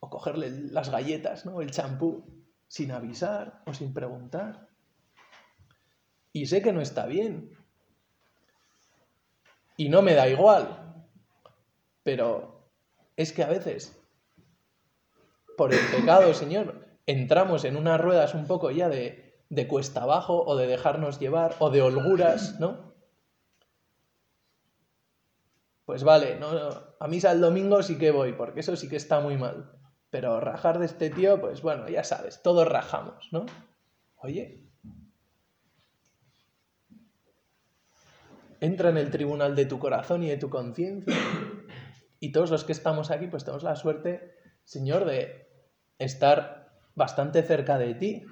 o 0.00 0.10
cogerle 0.10 0.50
las 0.50 0.90
galletas, 0.90 1.46
¿no? 1.46 1.60
El 1.60 1.70
champú 1.70 2.24
sin 2.68 2.90
avisar 2.90 3.62
o 3.66 3.74
sin 3.74 3.92
preguntar. 3.92 4.68
Y 6.32 6.46
sé 6.46 6.62
que 6.62 6.72
no 6.72 6.80
está 6.80 7.06
bien. 7.06 7.56
Y 9.76 9.88
no 9.88 10.02
me 10.02 10.14
da 10.14 10.28
igual. 10.28 11.06
Pero 12.02 12.68
es 13.16 13.32
que 13.32 13.42
a 13.42 13.48
veces, 13.48 13.98
por 15.56 15.74
el 15.74 15.86
pecado, 15.94 16.32
Señor, 16.32 16.86
entramos 17.06 17.64
en 17.64 17.76
unas 17.76 18.00
ruedas 18.00 18.34
un 18.34 18.46
poco 18.46 18.70
ya 18.70 18.88
de, 18.88 19.38
de 19.50 19.68
cuesta 19.68 20.02
abajo 20.02 20.42
o 20.44 20.56
de 20.56 20.66
dejarnos 20.66 21.18
llevar 21.18 21.56
o 21.58 21.70
de 21.70 21.82
holguras, 21.82 22.58
¿no? 22.58 22.90
Pues 25.84 26.04
vale, 26.04 26.38
no, 26.38 26.48
a 27.00 27.08
misa 27.08 27.32
el 27.32 27.40
domingo 27.40 27.82
sí 27.82 27.98
que 27.98 28.12
voy, 28.12 28.32
porque 28.32 28.60
eso 28.60 28.76
sí 28.76 28.88
que 28.88 28.94
está 28.94 29.18
muy 29.18 29.36
mal. 29.36 29.72
Pero 30.10 30.40
rajar 30.40 30.78
de 30.78 30.86
este 30.86 31.10
tío, 31.10 31.40
pues 31.40 31.62
bueno, 31.62 31.88
ya 31.88 32.04
sabes, 32.04 32.42
todos 32.42 32.66
rajamos, 32.66 33.28
¿no? 33.32 33.46
Oye, 34.16 34.70
entra 38.60 38.90
en 38.90 38.98
el 38.98 39.10
tribunal 39.10 39.56
de 39.56 39.66
tu 39.66 39.78
corazón 39.78 40.22
y 40.22 40.28
de 40.28 40.36
tu 40.36 40.50
conciencia. 40.50 41.14
Y 42.18 42.32
todos 42.32 42.50
los 42.50 42.64
que 42.64 42.72
estamos 42.72 43.10
aquí, 43.10 43.26
pues 43.26 43.44
tenemos 43.44 43.62
la 43.62 43.76
suerte, 43.76 44.36
Señor, 44.64 45.06
de 45.06 45.48
estar 45.98 46.70
bastante 46.94 47.42
cerca 47.42 47.78
de 47.78 47.94
ti. 47.94 48.24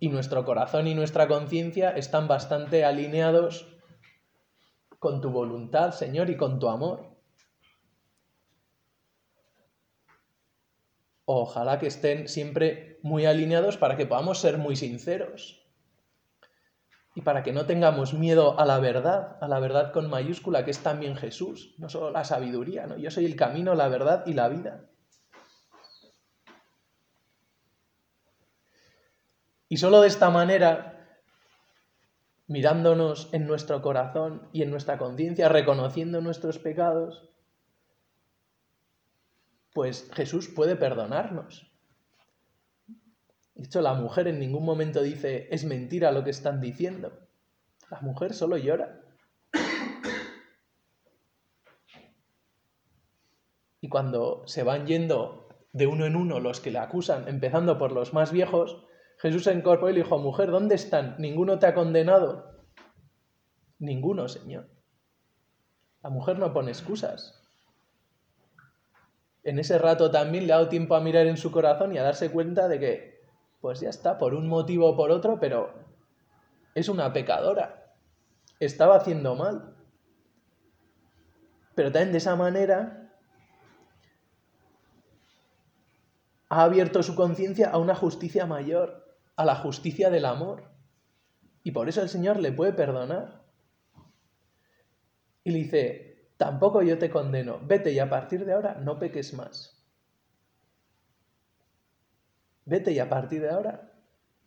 Y 0.00 0.08
nuestro 0.08 0.44
corazón 0.44 0.88
y 0.88 0.94
nuestra 0.94 1.28
conciencia 1.28 1.90
están 1.90 2.26
bastante 2.26 2.84
alineados 2.84 3.68
con 4.98 5.20
tu 5.20 5.30
voluntad, 5.30 5.92
Señor, 5.92 6.28
y 6.30 6.36
con 6.36 6.58
tu 6.58 6.68
amor. 6.68 7.09
Ojalá 11.32 11.78
que 11.78 11.86
estén 11.86 12.26
siempre 12.26 12.98
muy 13.04 13.24
alineados 13.24 13.76
para 13.76 13.96
que 13.96 14.04
podamos 14.04 14.40
ser 14.40 14.58
muy 14.58 14.74
sinceros. 14.74 15.64
Y 17.14 17.20
para 17.20 17.44
que 17.44 17.52
no 17.52 17.66
tengamos 17.66 18.14
miedo 18.14 18.58
a 18.58 18.64
la 18.64 18.80
verdad, 18.80 19.38
a 19.40 19.46
la 19.46 19.60
verdad 19.60 19.92
con 19.92 20.10
mayúscula, 20.10 20.64
que 20.64 20.72
es 20.72 20.80
también 20.80 21.14
Jesús, 21.14 21.76
no 21.78 21.88
solo 21.88 22.10
la 22.10 22.24
sabiduría, 22.24 22.88
¿no? 22.88 22.96
Yo 22.96 23.12
soy 23.12 23.26
el 23.26 23.36
camino, 23.36 23.76
la 23.76 23.86
verdad 23.86 24.24
y 24.26 24.34
la 24.34 24.48
vida. 24.48 24.90
Y 29.68 29.76
solo 29.76 30.00
de 30.00 30.08
esta 30.08 30.30
manera, 30.30 31.20
mirándonos 32.48 33.32
en 33.32 33.46
nuestro 33.46 33.82
corazón 33.82 34.48
y 34.52 34.62
en 34.62 34.72
nuestra 34.72 34.98
conciencia, 34.98 35.48
reconociendo 35.48 36.20
nuestros 36.20 36.58
pecados, 36.58 37.30
pues 39.72 40.10
Jesús 40.12 40.48
puede 40.48 40.76
perdonarnos. 40.76 41.70
De 43.54 43.64
hecho, 43.64 43.80
la 43.82 43.94
mujer 43.94 44.26
en 44.28 44.40
ningún 44.40 44.64
momento 44.64 45.02
dice, 45.02 45.48
es 45.50 45.64
mentira 45.64 46.12
lo 46.12 46.24
que 46.24 46.30
están 46.30 46.60
diciendo. 46.60 47.28
La 47.90 48.00
mujer 48.00 48.34
solo 48.34 48.56
llora. 48.56 49.02
Y 53.82 53.88
cuando 53.88 54.42
se 54.46 54.62
van 54.62 54.86
yendo 54.86 55.48
de 55.72 55.86
uno 55.86 56.06
en 56.06 56.16
uno 56.16 56.40
los 56.40 56.60
que 56.60 56.70
le 56.70 56.78
acusan, 56.78 57.28
empezando 57.28 57.78
por 57.78 57.92
los 57.92 58.12
más 58.12 58.32
viejos, 58.32 58.84
Jesús 59.18 59.44
se 59.44 59.52
incorporó 59.52 59.90
y 59.90 59.94
le 59.94 60.02
dijo, 60.02 60.18
mujer, 60.18 60.50
¿dónde 60.50 60.74
están? 60.74 61.16
¿Ninguno 61.18 61.58
te 61.58 61.66
ha 61.66 61.74
condenado? 61.74 62.64
Ninguno, 63.78 64.28
Señor. 64.28 64.68
La 66.02 66.10
mujer 66.10 66.38
no 66.38 66.52
pone 66.52 66.70
excusas 66.70 67.39
en 69.42 69.58
ese 69.58 69.78
rato 69.78 70.10
también 70.10 70.46
le 70.46 70.52
ha 70.52 70.56
dado 70.56 70.68
tiempo 70.68 70.94
a 70.94 71.00
mirar 71.00 71.26
en 71.26 71.36
su 71.36 71.50
corazón 71.50 71.94
y 71.94 71.98
a 71.98 72.02
darse 72.02 72.30
cuenta 72.30 72.68
de 72.68 72.78
que, 72.78 73.20
pues 73.60 73.80
ya 73.80 73.88
está, 73.88 74.18
por 74.18 74.34
un 74.34 74.48
motivo 74.48 74.90
o 74.90 74.96
por 74.96 75.10
otro, 75.10 75.38
pero 75.40 75.72
es 76.74 76.88
una 76.88 77.12
pecadora. 77.12 77.94
Estaba 78.58 78.96
haciendo 78.96 79.34
mal. 79.34 79.74
Pero 81.74 81.90
también 81.90 82.12
de 82.12 82.18
esa 82.18 82.36
manera 82.36 83.00
ha 86.50 86.64
abierto 86.64 87.02
su 87.02 87.14
conciencia 87.14 87.70
a 87.70 87.78
una 87.78 87.94
justicia 87.94 88.44
mayor, 88.44 89.16
a 89.36 89.44
la 89.44 89.54
justicia 89.54 90.10
del 90.10 90.26
amor. 90.26 90.64
Y 91.62 91.70
por 91.70 91.88
eso 91.88 92.02
el 92.02 92.08
Señor 92.08 92.38
le 92.38 92.52
puede 92.52 92.72
perdonar. 92.72 93.42
Y 95.44 95.52
le 95.52 95.58
dice, 95.58 96.09
tampoco 96.40 96.80
yo 96.80 96.96
te 96.96 97.10
condeno, 97.10 97.60
vete 97.62 97.92
y 97.92 97.98
a 97.98 98.08
partir 98.08 98.46
de 98.46 98.54
ahora 98.54 98.74
no 98.76 98.98
peques 98.98 99.34
más. 99.34 99.78
Vete 102.64 102.92
y 102.92 102.98
a 102.98 103.10
partir 103.10 103.42
de 103.42 103.50
ahora 103.50 103.92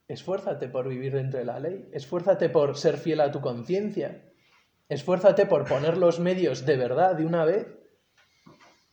esfuérzate 0.08 0.70
por 0.70 0.90
vivir 0.90 1.14
dentro 1.14 1.38
de 1.38 1.46
la 1.46 1.60
ley, 1.60 1.88
esfuérzate 1.94 2.50
por 2.50 2.78
ser 2.78 2.98
fiel 2.98 3.22
a 3.22 3.32
tu 3.32 3.42
conciencia, 3.42 4.34
esfuérzate 4.90 5.46
por 5.46 5.68
poner 5.68 5.98
los 5.98 6.20
medios 6.20 6.66
de 6.66 6.78
verdad 6.78 7.16
de 7.16 7.28
una 7.28 7.46
vez 7.46 7.68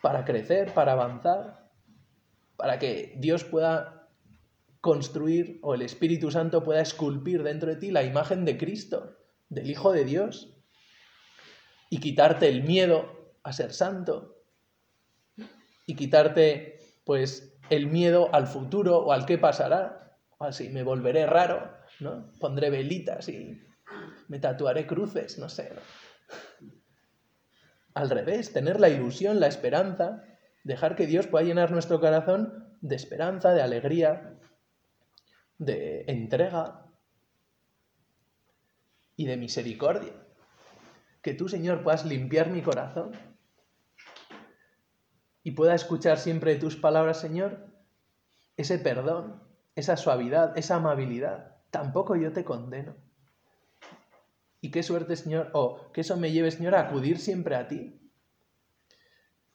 para 0.03 0.27
crecer, 0.27 0.75
para 0.75 0.93
avanzar 0.93 1.71
para 2.55 2.79
que 2.79 3.15
Dios 3.17 3.45
pueda 3.45 4.11
construir 4.83 5.59
o 5.63 5.73
el 5.73 5.81
Espíritu 5.81 6.31
Santo 6.31 6.63
pueda 6.63 6.83
esculpir 6.83 7.43
dentro 7.43 7.71
de 7.71 7.77
ti 7.77 7.91
la 7.91 8.03
imagen 8.03 8.45
de 8.45 8.59
Cristo, 8.59 9.17
del 9.49 9.71
Hijo 9.71 9.91
de 9.91 10.05
Dios, 10.05 10.60
y 11.91 11.99
quitarte 11.99 12.49
el 12.49 12.63
miedo 12.63 13.35
a 13.43 13.53
ser 13.53 13.75
santo, 13.75 14.43
y 15.87 15.95
quitarte 15.95 16.79
pues 17.05 17.59
el 17.69 17.89
miedo 17.89 18.31
al 18.33 18.47
futuro 18.47 18.99
o 19.01 19.13
al 19.13 19.27
qué 19.27 19.37
pasará, 19.37 20.17
o 20.39 20.45
así 20.45 20.71
me 20.71 20.83
volveré 20.83 21.27
raro, 21.27 21.71
¿no? 22.01 22.33
Pondré 22.41 22.71
velitas 22.71 23.29
y 23.29 23.61
me 24.29 24.39
tatuaré 24.39 24.87
cruces, 24.87 25.39
no 25.39 25.51
sé. 25.51 25.73
Al 27.93 28.09
revés, 28.09 28.53
tener 28.53 28.81
la 28.81 28.89
ilusión, 28.89 29.41
la 29.41 29.49
esperanza 29.49 30.25
Dejar 30.63 30.95
que 30.95 31.07
Dios 31.07 31.27
pueda 31.27 31.45
llenar 31.45 31.71
nuestro 31.71 32.01
corazón 32.01 32.77
de 32.81 32.97
esperanza, 32.97 33.53
de 33.53 33.63
alegría, 33.63 34.39
de 35.59 36.05
entrega 36.07 36.87
y 39.17 39.27
de 39.27 39.37
misericordia. 39.37 40.13
Que 41.23 41.35
tú, 41.35 41.49
Señor, 41.49 41.83
puedas 41.83 42.05
limpiar 42.05 42.51
mi 42.51 42.63
corazón 42.63 43.13
y 45.43 45.53
pueda 45.53 45.75
escuchar 45.75 46.19
siempre 46.19 46.57
tus 46.57 46.77
palabras, 46.77 47.21
Señor, 47.21 47.67
ese 48.57 48.79
perdón, 48.79 49.43
esa 49.75 49.97
suavidad, 49.97 50.57
esa 50.57 50.77
amabilidad. 50.77 51.57
Tampoco 51.71 52.17
yo 52.17 52.33
te 52.33 52.45
condeno. 52.45 52.95
Y 54.61 54.71
qué 54.71 54.83
suerte, 54.83 55.17
Señor, 55.17 55.51
o 55.55 55.91
que 55.93 56.03
eso 56.03 56.17
me 56.17 56.33
lleve, 56.33 56.51
Señor, 56.51 56.75
a 56.75 56.81
acudir 56.81 57.19
siempre 57.19 57.57
a 57.57 57.67
ti, 57.69 57.99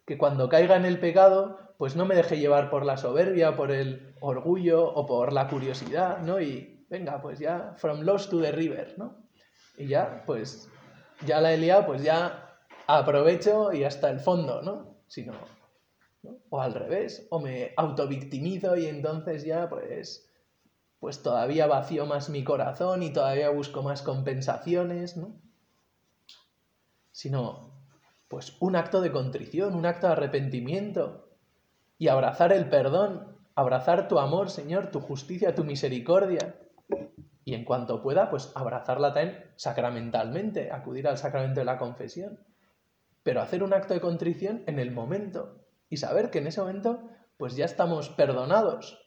que 0.05 0.17
cuando 0.17 0.50
caiga 0.50 0.75
en 0.75 0.86
el 0.86 1.00
pecado, 1.00 1.74
pues 1.77 1.95
no 1.95 2.05
me 2.05 2.15
deje 2.15 2.39
llevar 2.39 2.69
por 2.69 2.86
la 2.86 2.98
soberbia, 2.98 3.55
por 3.55 3.72
el 3.72 4.15
orgullo 4.19 4.86
o 4.86 5.05
por 5.05 5.34
la 5.34 5.48
curiosidad, 5.48 6.19
¿no? 6.19 6.39
Y 6.39 6.86
venga, 6.89 7.22
pues 7.22 7.39
ya, 7.39 7.74
from 7.77 8.01
lost 8.01 8.31
to 8.31 8.41
the 8.41 8.51
river, 8.51 8.95
¿no? 8.98 9.27
Y 9.77 9.88
ya, 9.88 10.24
pues, 10.25 10.69
ya 11.25 11.41
la 11.41 11.53
he 11.53 11.57
liado, 11.57 11.86
pues 11.86 12.03
ya 12.03 12.60
aprovecho 12.88 13.74
y 13.74 13.84
hasta 13.84 14.10
el 14.10 14.19
fondo, 14.19 14.62
¿no? 14.62 14.95
Sino, 15.07 15.34
O 16.50 16.62
al 16.62 16.74
revés, 16.74 17.27
o 17.29 17.39
me 17.39 17.74
autovictimizo 17.77 18.75
y 18.75 18.88
entonces 18.88 19.43
ya, 19.43 19.69
pues, 19.69 20.27
pues 21.00 21.22
todavía 21.22 21.68
vacío 21.68 22.05
más 22.05 22.29
mi 22.29 22.44
corazón 22.44 23.03
y 23.03 23.13
todavía 23.13 23.50
busco 23.50 23.83
más 23.83 24.01
compensaciones, 24.01 25.18
¿no? 25.18 25.40
Sino, 27.11 27.72
pues 28.27 28.57
un 28.59 28.75
acto 28.75 29.01
de 29.01 29.11
contrición, 29.11 29.75
un 29.75 29.85
acto 29.85 30.07
de 30.07 30.13
arrepentimiento 30.13 31.29
y 31.98 32.07
abrazar 32.07 32.51
el 32.51 32.70
perdón, 32.70 33.37
abrazar 33.55 34.07
tu 34.07 34.20
amor, 34.20 34.50
Señor, 34.50 34.92
tu 34.92 35.00
justicia, 35.00 35.55
tu 35.55 35.63
misericordia. 35.63 36.55
Y 37.46 37.53
en 37.53 37.64
cuanto 37.64 38.01
pueda, 38.01 38.29
pues 38.31 38.51
abrazarla 38.55 39.14
también 39.14 39.46
sacramentalmente, 39.55 40.72
acudir 40.72 41.08
al 41.08 41.20
sacramento 41.20 41.62
de 41.62 41.66
la 41.66 41.77
confesión. 41.77 42.40
Pero 43.22 43.42
hacer 43.42 43.64
un 43.64 43.74
acto 43.74 43.94
de 43.94 44.01
contrición 44.01 44.64
en 44.66 44.79
el 44.79 44.92
momento 44.92 45.62
y 45.88 45.98
saber 45.98 46.31
que 46.31 46.40
en 46.40 46.48
ese 46.48 46.60
momento 46.60 47.08
pues 47.38 47.55
ya 47.55 47.66
estamos 47.66 48.10
perdonados. 48.10 49.00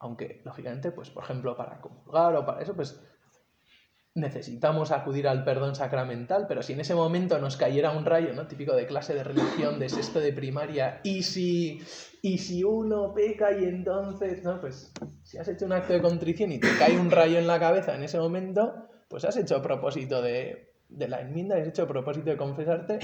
Aunque, 0.00 0.42
lógicamente, 0.44 0.90
pues 0.90 1.10
por 1.10 1.24
ejemplo, 1.24 1.56
para 1.56 1.80
comulgar 1.80 2.34
o 2.34 2.44
para 2.44 2.60
eso, 2.62 2.74
pues 2.74 3.00
necesitamos 4.14 4.90
acudir 4.90 5.28
al 5.28 5.44
perdón 5.44 5.74
sacramental, 5.74 6.46
pero 6.48 6.62
si 6.62 6.72
en 6.72 6.80
ese 6.80 6.94
momento 6.94 7.38
nos 7.38 7.56
cayera 7.56 7.92
un 7.92 8.04
rayo, 8.04 8.32
¿no? 8.34 8.46
Típico 8.46 8.74
de 8.74 8.86
clase 8.86 9.14
de 9.14 9.22
religión, 9.22 9.78
de 9.78 9.88
sexto 9.88 10.20
de 10.20 10.32
primaria, 10.32 11.00
y 11.04 11.22
si, 11.22 11.80
y 12.20 12.38
si 12.38 12.64
uno 12.64 13.14
peca 13.14 13.52
y 13.52 13.64
entonces, 13.64 14.42
¿no? 14.42 14.60
Pues 14.60 14.92
si 15.22 15.38
has 15.38 15.48
hecho 15.48 15.66
un 15.66 15.72
acto 15.72 15.92
de 15.92 16.02
contrición 16.02 16.50
y 16.52 16.58
te 16.58 16.76
cae 16.78 16.98
un 16.98 17.10
rayo 17.10 17.38
en 17.38 17.46
la 17.46 17.60
cabeza 17.60 17.94
en 17.94 18.02
ese 18.02 18.18
momento, 18.18 18.88
pues 19.08 19.24
has 19.24 19.36
hecho 19.36 19.62
propósito 19.62 20.20
de, 20.22 20.74
de 20.88 21.08
la 21.08 21.20
enmienda, 21.20 21.56
has 21.56 21.68
hecho 21.68 21.86
propósito 21.86 22.30
de 22.30 22.36
confesarte 22.36 22.98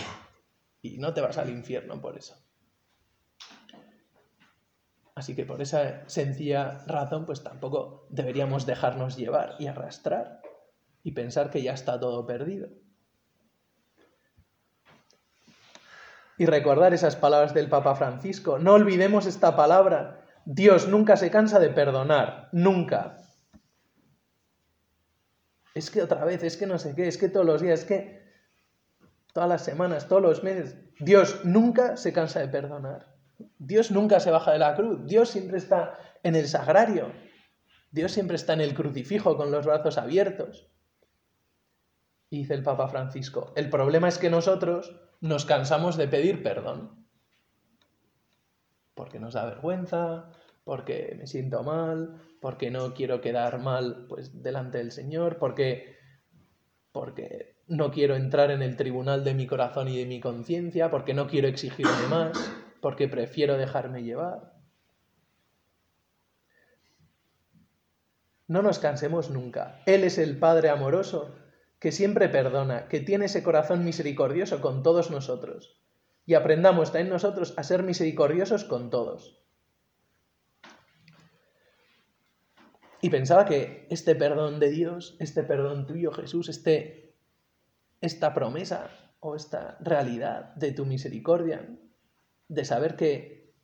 y 0.83 0.99
no 0.99 1.15
te 1.15 1.21
vas 1.21 1.39
al 1.39 1.51
infierno 1.51 2.01
por 2.01 2.19
eso. 2.19 2.35
Así 5.15 5.35
que 5.35 5.47
por 5.47 5.63
esa 5.63 6.07
sencilla 6.09 6.85
razón, 6.87 7.25
pues 7.25 7.43
tampoco 7.43 8.07
deberíamos 8.11 8.67
dejarnos 8.67 9.17
llevar 9.17 9.55
y 9.59 9.67
arrastrar 9.67 10.43
y 11.07 11.13
pensar 11.13 11.51
que 11.51 11.63
ya 11.63 11.73
está 11.73 12.01
todo 12.01 12.27
perdido. 12.27 12.69
Y 16.37 16.47
recordar 16.47 16.95
esas 16.95 17.15
palabras 17.15 17.55
del 17.55 17.69
Papa 17.69 17.95
Francisco. 17.95 18.59
No 18.59 18.73
olvidemos 18.73 19.25
esta 19.27 19.55
palabra. 19.55 20.27
Dios 20.47 20.89
nunca 20.89 21.17
se 21.17 21.31
cansa 21.31 21.61
de 21.61 21.69
perdonar, 21.69 22.49
nunca. 22.51 23.19
Es 25.75 25.93
que 25.93 26.03
otra 26.03 26.25
vez, 26.25 26.43
es 26.43 26.57
que 26.57 26.67
no 26.67 26.77
sé 26.77 26.97
qué, 26.97 27.07
es 27.07 27.19
que 27.19 27.29
todos 27.29 27.47
los 27.47 27.63
días, 27.63 27.83
es 27.83 27.87
que 27.87 28.27
todas 29.33 29.49
las 29.49 29.63
semanas, 29.63 30.09
todos 30.09 30.23
los 30.23 30.43
meses, 30.43 30.77
Dios 30.99 31.45
nunca 31.45 31.97
se 31.97 32.13
cansa 32.13 32.41
de 32.41 32.49
perdonar. 32.49 33.15
Dios 33.59 33.93
nunca 33.93 34.19
se 34.19 34.33
baja 34.33 34.51
de 34.51 34.59
la 34.59 34.75
cruz. 34.75 35.07
Dios 35.07 35.29
siempre 35.29 35.59
está 35.59 35.97
en 36.25 36.35
el 36.35 36.49
sagrario. 36.49 37.13
Dios 37.93 38.11
siempre 38.11 38.35
está 38.35 38.55
en 38.55 38.63
el 38.63 38.75
crucifijo 38.75 39.37
con 39.37 39.53
los 39.53 39.67
brazos 39.67 39.99
abiertos 39.99 40.69
dice 42.31 42.55
el 42.55 42.63
Papa 42.63 42.89
Francisco, 42.89 43.53
el 43.57 43.71
problema 43.71 44.09
es 44.09 44.19
que 44.19 44.31
nosotros 44.31 44.95
nos 45.21 45.45
cansamos 45.45 45.97
de 45.97 46.09
pedir 46.09 46.43
perdón. 46.43 47.07
Porque 48.95 49.21
nos 49.21 49.35
da 49.35 49.45
vergüenza, 49.45 50.31
porque 50.65 51.15
me 51.19 51.27
siento 51.27 51.63
mal, 51.63 52.21
porque 52.41 52.71
no 52.71 52.95
quiero 52.95 53.21
quedar 53.21 53.59
mal 53.59 54.07
pues 54.09 54.43
delante 54.43 54.79
del 54.79 54.91
Señor, 54.91 55.39
porque 55.39 55.97
porque 56.93 57.57
no 57.69 57.91
quiero 57.91 58.17
entrar 58.17 58.51
en 58.51 58.63
el 58.63 58.77
tribunal 58.77 59.23
de 59.23 59.35
mi 59.35 59.47
corazón 59.47 59.89
y 59.89 59.99
de 59.99 60.07
mi 60.07 60.19
conciencia, 60.19 60.91
porque 60.91 61.13
no 61.13 61.27
quiero 61.27 61.47
exigirme 61.47 62.07
más, 62.09 62.53
porque 62.81 63.07
prefiero 63.07 63.59
dejarme 63.59 64.03
llevar. 64.03 64.55
No 68.49 68.63
nos 68.63 68.79
cansemos 68.79 69.31
nunca. 69.31 69.83
Él 69.87 70.05
es 70.05 70.19
el 70.19 70.39
Padre 70.39 70.71
amoroso 70.71 71.35
que 71.79 71.93
siempre 71.93 72.29
perdona, 72.29 72.89
que 72.89 73.01
tiene 73.01 73.27
ese 73.27 73.43
corazón 73.43 73.85
misericordioso 73.85 74.61
con 74.61 74.83
todos 74.83 75.11
nosotros. 75.11 75.79
Y 76.25 76.35
aprendamos 76.35 76.93
también 76.93 77.11
nosotros 77.11 77.55
a 77.57 77.63
ser 77.63 77.83
misericordiosos 77.83 78.65
con 78.65 78.91
todos. 78.91 79.43
Y 83.03 83.11
pensaba 83.11 83.45
que 83.45 83.87
este 83.91 84.15
perdón 84.15 84.59
de 84.59 84.71
Dios, 84.71 85.17
este 85.21 85.43
perdón 85.43 85.87
tuyo, 85.87 86.11
Jesús, 86.13 86.49
este, 86.49 87.15
esta 88.01 88.35
promesa 88.35 88.91
o 89.21 89.37
esta 89.37 89.77
realidad 89.81 90.55
de 90.55 90.73
tu 90.73 90.87
misericordia, 90.87 91.69
de 92.49 92.65
saber 92.65 92.97
que 92.97 93.55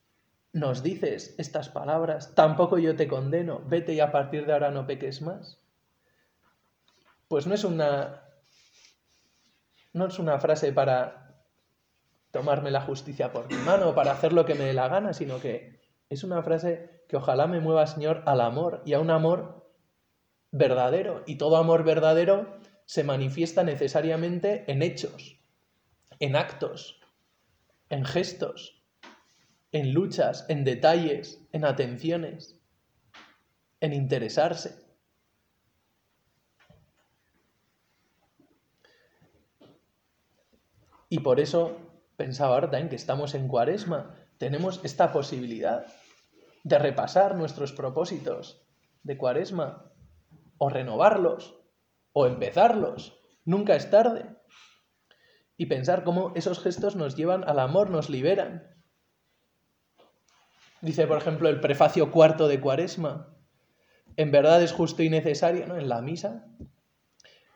nos 0.53 0.83
dices 0.83 1.35
estas 1.39 1.71
palabras, 1.71 2.35
tampoco 2.35 2.79
yo 2.79 2.95
te 2.95 3.09
condeno, 3.09 3.63
vete 3.67 3.95
y 3.95 4.01
a 4.01 4.13
partir 4.13 4.45
de 4.45 4.53
ahora 4.53 4.71
no 4.71 4.87
peques 4.87 5.23
más 5.23 5.62
pues 7.33 7.47
no 7.47 7.55
es 7.55 7.65
una, 7.65 8.29
no 9.95 10.07
es 10.07 10.19
una 10.19 10.39
frase 10.39 10.71
para 10.71 11.47
tomarme 12.31 12.71
la 12.71 12.83
justicia 12.83 13.33
por 13.33 13.49
mi 13.51 13.57
mano 13.57 13.95
para 13.95 14.13
hacer 14.13 14.35
lo 14.35 14.45
que 14.45 14.55
me 14.55 14.65
dé 14.65 14.75
la 14.75 14.89
gana, 14.89 15.15
sino 15.15 15.41
que 15.41 15.81
es 16.11 16.25
una 16.25 16.43
frase 16.43 17.07
que 17.09 17.17
ojalá 17.17 17.47
me 17.47 17.59
mueva, 17.59 17.87
Señor, 17.87 18.23
al 18.27 18.43
amor 18.43 18.83
y 18.85 18.93
a 18.93 19.01
un 19.01 19.11
amor 19.11 19.67
verdadero. 20.51 21.23
Y 21.27 21.37
todo 21.37 21.57
amor 21.57 21.85
verdadero 21.85 22.59
se 22.85 23.03
manifiesta 23.03 23.65
necesariamente 23.65 24.71
en 24.71 24.83
hechos, 24.83 25.41
en 26.21 26.37
actos, 26.37 27.01
en 27.89 28.05
gestos, 28.05 28.85
en 29.71 29.95
luchas, 29.95 30.45
en 30.51 30.65
detalles, 30.65 31.49
en 31.53 31.65
atenciones, 31.65 32.61
en 33.81 33.95
interesarse. 33.95 34.82
Y 41.13 41.19
por 41.19 41.41
eso 41.41 41.77
pensaba 42.17 42.55
ahora 42.55 42.71
también 42.71 42.89
que 42.89 42.97
estamos 42.97 43.35
en 43.35 43.47
cuaresma, 43.47 44.17
tenemos 44.39 44.81
esta 44.83 45.13
posibilidad 45.13 45.85
de 46.65 46.79
repasar 46.79 47.37
nuestros 47.37 47.75
propósitos 47.75 48.67
de 49.03 49.19
cuaresma, 49.19 49.93
o 50.57 50.71
renovarlos, 50.71 51.55
o 52.15 52.27
empezarlos. 52.27 53.21
Nunca 53.45 53.77
es 53.77 53.91
tarde. 53.91 54.25
Y 55.59 55.67
pensar 55.67 56.03
cómo 56.03 56.33
esos 56.35 56.61
gestos 56.61 56.97
nos 56.97 57.15
llevan 57.15 57.47
al 57.47 57.59
amor, 57.59 57.91
nos 57.91 58.09
liberan. 58.09 58.75
Dice, 60.81 61.07
por 61.07 61.19
ejemplo, 61.19 61.51
el 61.51 61.61
prefacio 61.61 62.11
cuarto 62.11 62.49
de 62.49 62.59
Cuaresma. 62.59 63.37
En 64.17 64.31
verdad 64.31 64.63
es 64.63 64.73
justo 64.73 65.03
y 65.03 65.11
necesario, 65.11 65.67
¿no? 65.67 65.77
En 65.77 65.91
la 65.91 66.01
misa. 66.01 66.47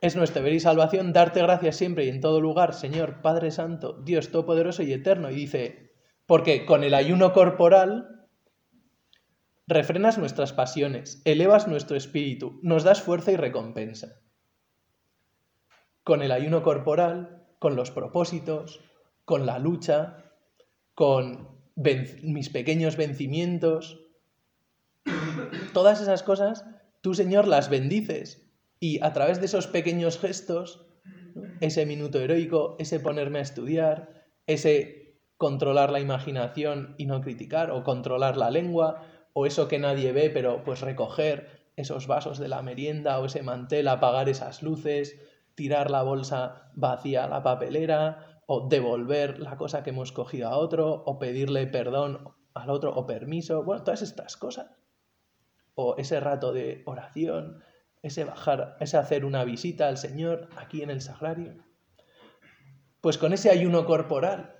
Es 0.00 0.14
nuestra 0.14 0.42
deber 0.42 0.54
y 0.54 0.60
salvación 0.60 1.12
darte 1.12 1.40
gracias 1.40 1.76
siempre 1.76 2.04
y 2.04 2.10
en 2.10 2.20
todo 2.20 2.40
lugar, 2.40 2.74
Señor, 2.74 3.22
Padre 3.22 3.50
Santo, 3.50 3.94
Dios 4.04 4.30
Todopoderoso 4.30 4.82
y 4.82 4.92
Eterno. 4.92 5.30
Y 5.30 5.36
dice, 5.36 5.94
porque 6.26 6.66
con 6.66 6.84
el 6.84 6.94
ayuno 6.94 7.32
corporal 7.32 8.28
refrenas 9.66 10.18
nuestras 10.18 10.52
pasiones, 10.52 11.22
elevas 11.24 11.66
nuestro 11.66 11.96
espíritu, 11.96 12.60
nos 12.62 12.84
das 12.84 13.00
fuerza 13.00 13.32
y 13.32 13.36
recompensa. 13.36 14.20
Con 16.04 16.22
el 16.22 16.30
ayuno 16.30 16.62
corporal, 16.62 17.46
con 17.58 17.74
los 17.74 17.90
propósitos, 17.90 18.80
con 19.24 19.46
la 19.46 19.58
lucha, 19.58 20.32
con 20.94 21.48
mis 21.74 22.50
pequeños 22.50 22.96
vencimientos, 22.96 24.02
todas 25.72 26.00
esas 26.00 26.22
cosas, 26.22 26.64
tú 27.00 27.14
Señor 27.14 27.48
las 27.48 27.70
bendices 27.70 28.45
y 28.80 29.02
a 29.02 29.12
través 29.12 29.40
de 29.40 29.46
esos 29.46 29.66
pequeños 29.66 30.18
gestos, 30.18 30.86
ese 31.60 31.86
minuto 31.86 32.20
heroico, 32.20 32.76
ese 32.78 33.00
ponerme 33.00 33.38
a 33.38 33.42
estudiar, 33.42 34.26
ese 34.46 35.20
controlar 35.36 35.90
la 35.90 36.00
imaginación 36.00 36.94
y 36.98 37.06
no 37.06 37.20
criticar, 37.20 37.70
o 37.70 37.84
controlar 37.84 38.36
la 38.36 38.50
lengua, 38.50 39.02
o 39.32 39.46
eso 39.46 39.68
que 39.68 39.78
nadie 39.78 40.12
ve, 40.12 40.30
pero 40.30 40.64
pues 40.64 40.80
recoger 40.80 41.66
esos 41.76 42.06
vasos 42.06 42.38
de 42.38 42.48
la 42.48 42.62
merienda 42.62 43.18
o 43.18 43.26
ese 43.26 43.42
mantel, 43.42 43.88
apagar 43.88 44.28
esas 44.28 44.62
luces, 44.62 45.20
tirar 45.54 45.90
la 45.90 46.02
bolsa 46.02 46.70
vacía 46.74 47.24
a 47.24 47.28
la 47.28 47.42
papelera, 47.42 48.42
o 48.46 48.68
devolver 48.68 49.40
la 49.40 49.56
cosa 49.56 49.82
que 49.82 49.90
hemos 49.90 50.12
cogido 50.12 50.48
a 50.48 50.56
otro, 50.56 51.02
o 51.04 51.18
pedirle 51.18 51.66
perdón 51.66 52.34
al 52.54 52.70
otro, 52.70 52.94
o 52.94 53.06
permiso, 53.06 53.62
bueno, 53.62 53.84
todas 53.84 54.02
estas 54.02 54.36
cosas. 54.36 54.70
O 55.74 55.96
ese 55.98 56.20
rato 56.20 56.52
de 56.52 56.82
oración, 56.86 57.62
ese 58.06 58.24
bajar, 58.24 58.76
ese 58.80 58.96
hacer 58.96 59.24
una 59.24 59.44
visita 59.44 59.88
al 59.88 59.98
Señor 59.98 60.48
aquí 60.56 60.82
en 60.82 60.90
el 60.90 61.00
sagrario. 61.00 61.54
Pues 63.00 63.18
con 63.18 63.32
ese 63.32 63.50
ayuno 63.50 63.84
corporal, 63.84 64.56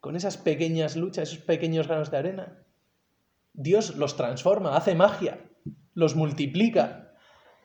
con 0.00 0.16
esas 0.16 0.36
pequeñas 0.36 0.96
luchas, 0.96 1.30
esos 1.30 1.44
pequeños 1.44 1.88
granos 1.88 2.10
de 2.10 2.18
arena. 2.18 2.66
Dios 3.54 3.96
los 3.96 4.16
transforma, 4.16 4.76
hace 4.76 4.94
magia, 4.94 5.50
los 5.94 6.14
multiplica. 6.14 7.14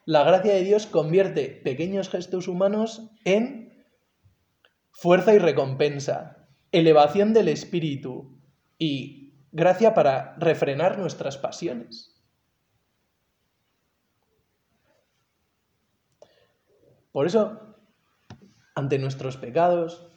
La 0.06 0.24
gracia 0.24 0.54
de 0.54 0.64
Dios 0.64 0.86
convierte 0.86 1.50
pequeños 1.64 2.10
gestos 2.10 2.48
humanos 2.48 3.12
en 3.26 3.86
fuerza 4.92 5.34
y 5.34 5.40
recompensa, 5.40 6.48
elevación 6.72 7.34
del 7.34 7.50
espíritu 7.50 8.40
y 8.78 9.34
gracia 9.52 9.94
para 9.94 10.36
refrenar 10.38 10.98
nuestras 10.98 11.38
pasiones. 11.38 12.19
Por 17.20 17.28
eso, 17.28 17.60
ante 18.76 18.98
nuestros 18.98 19.36
pecados, 19.36 20.08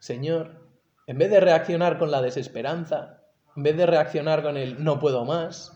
Señor, 0.00 0.66
en 1.06 1.18
vez 1.18 1.30
de 1.30 1.38
reaccionar 1.38 1.98
con 1.98 2.10
la 2.10 2.20
desesperanza, 2.20 3.22
en 3.54 3.62
vez 3.62 3.76
de 3.76 3.86
reaccionar 3.86 4.42
con 4.42 4.56
el 4.56 4.82
no 4.82 4.98
puedo 4.98 5.24
más, 5.24 5.70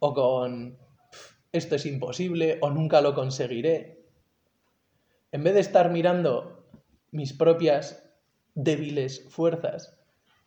o 0.00 0.14
con 0.14 0.76
esto 1.52 1.76
es 1.76 1.86
imposible, 1.86 2.58
o 2.60 2.70
nunca 2.70 3.00
lo 3.02 3.14
conseguiré, 3.14 4.04
en 5.30 5.44
vez 5.44 5.54
de 5.54 5.60
estar 5.60 5.92
mirando 5.92 6.66
mis 7.12 7.32
propias 7.32 8.10
débiles 8.56 9.28
fuerzas, 9.30 9.96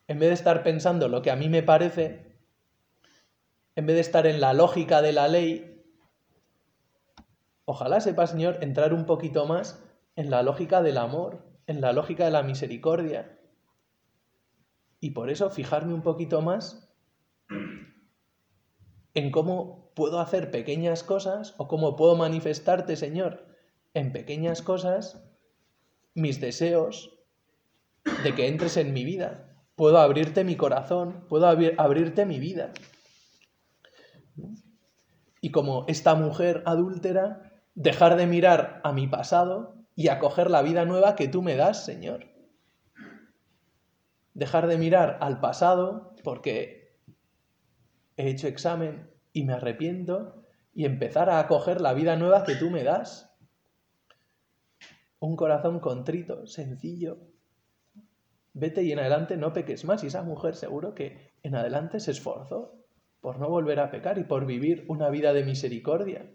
en 0.10 0.20
vez 0.20 0.28
de 0.28 0.36
estar 0.36 0.62
pensando 0.64 1.08
lo 1.08 1.22
que 1.22 1.32
a 1.32 1.38
mí 1.38 1.48
me 1.48 1.64
parece, 1.64 2.36
en 3.78 3.86
vez 3.86 3.96
de 3.96 4.02
estar 4.02 4.28
en 4.28 4.42
la 4.42 4.52
lógica 4.52 5.02
de 5.02 5.14
la 5.14 5.30
ley, 5.30 5.77
ojalá 7.68 8.00
sepa, 8.00 8.26
Señor, 8.28 8.60
entrar 8.62 8.94
un 8.94 9.06
poquito 9.06 9.46
más 9.46 9.84
en 10.16 10.30
la 10.30 10.42
lógica 10.42 10.82
del 10.82 10.98
amor, 10.98 11.44
en 11.68 11.82
la 11.82 11.92
lógica 11.92 12.24
de 12.24 12.32
la 12.32 12.42
misericordia. 12.42 13.38
Y 15.02 15.12
por 15.12 15.30
eso 15.30 15.50
fijarme 15.50 15.94
un 15.94 16.02
poquito 16.02 16.42
más 16.42 16.90
en 19.14 19.32
cómo 19.32 19.92
puedo 19.96 20.22
hacer 20.22 20.50
pequeñas 20.50 21.04
cosas 21.04 21.56
o 21.58 21.68
cómo 21.68 21.98
puedo 21.98 22.16
manifestarte, 22.16 22.96
Señor, 22.96 23.46
en 23.94 24.14
pequeñas 24.14 24.62
cosas 24.62 25.22
mis 26.14 26.40
deseos 26.40 27.20
de 28.24 28.34
que 28.34 28.48
entres 28.48 28.78
en 28.78 28.94
mi 28.94 29.04
vida. 29.04 29.66
Puedo 29.76 29.98
abrirte 29.98 30.46
mi 30.46 30.56
corazón, 30.56 31.26
puedo 31.28 31.48
abrirte 31.48 32.26
mi 32.26 32.40
vida. 32.40 32.72
Y 35.42 35.52
como 35.52 35.86
esta 35.88 36.16
mujer 36.16 36.64
adúltera, 36.66 37.47
dejar 37.78 38.16
de 38.16 38.26
mirar 38.26 38.82
a 38.84 38.92
mi 38.92 39.06
pasado 39.06 39.76
y 39.96 40.08
acoger 40.08 40.50
la 40.50 40.64
vida 40.64 40.84
nueva 40.84 41.16
que 41.16 41.28
tú 41.28 41.44
me 41.44 41.56
das, 41.56 41.86
Señor. 41.86 42.26
Dejar 44.34 44.66
de 44.66 44.80
mirar 44.80 45.20
al 45.22 45.40
pasado 45.40 46.16
porque 46.24 46.98
he 48.18 48.30
hecho 48.30 48.48
examen 48.48 49.12
y 49.32 49.44
me 49.44 49.54
arrepiento 49.54 50.44
y 50.74 50.86
empezar 50.86 51.30
a 51.30 51.38
acoger 51.38 51.80
la 51.80 51.94
vida 51.94 52.16
nueva 52.16 52.44
que 52.44 52.56
tú 52.56 52.72
me 52.72 52.84
das. 52.84 53.32
Un 55.20 55.36
corazón 55.36 55.80
contrito, 55.80 56.48
sencillo. 56.48 57.20
Vete 58.54 58.82
y 58.82 58.92
en 58.92 59.00
adelante 59.00 59.38
no 59.38 59.54
peques 59.54 59.86
más. 59.86 60.04
Y 60.04 60.08
esa 60.08 60.24
mujer 60.24 60.56
seguro 60.56 60.96
que 60.96 61.36
en 61.44 61.54
adelante 61.54 62.00
se 62.00 62.10
esforzó 62.10 62.74
por 63.22 63.40
no 63.40 63.50
volver 63.50 63.80
a 63.80 63.92
pecar 63.92 64.18
y 64.18 64.24
por 64.24 64.48
vivir 64.48 64.84
una 64.88 65.12
vida 65.12 65.32
de 65.34 65.44
misericordia. 65.44 66.28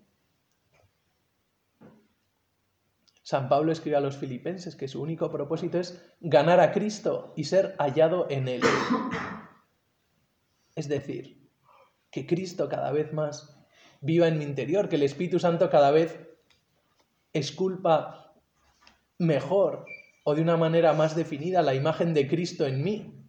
San 3.32 3.48
Pablo 3.48 3.72
escribe 3.72 3.96
a 3.96 4.00
los 4.00 4.18
filipenses 4.18 4.76
que 4.76 4.88
su 4.88 5.00
único 5.00 5.30
propósito 5.30 5.80
es 5.80 6.04
ganar 6.20 6.60
a 6.60 6.70
Cristo 6.70 7.32
y 7.34 7.44
ser 7.44 7.74
hallado 7.78 8.26
en 8.28 8.46
Él. 8.46 8.60
Es 10.74 10.86
decir, 10.86 11.48
que 12.10 12.26
Cristo 12.26 12.68
cada 12.68 12.92
vez 12.92 13.14
más 13.14 13.58
viva 14.02 14.28
en 14.28 14.36
mi 14.36 14.44
interior, 14.44 14.90
que 14.90 14.96
el 14.96 15.02
Espíritu 15.02 15.38
Santo 15.38 15.70
cada 15.70 15.90
vez 15.90 16.28
esculpa 17.32 18.34
mejor 19.16 19.86
o 20.24 20.34
de 20.34 20.42
una 20.42 20.58
manera 20.58 20.92
más 20.92 21.16
definida 21.16 21.62
la 21.62 21.74
imagen 21.74 22.12
de 22.12 22.28
Cristo 22.28 22.66
en 22.66 22.84
mí. 22.84 23.26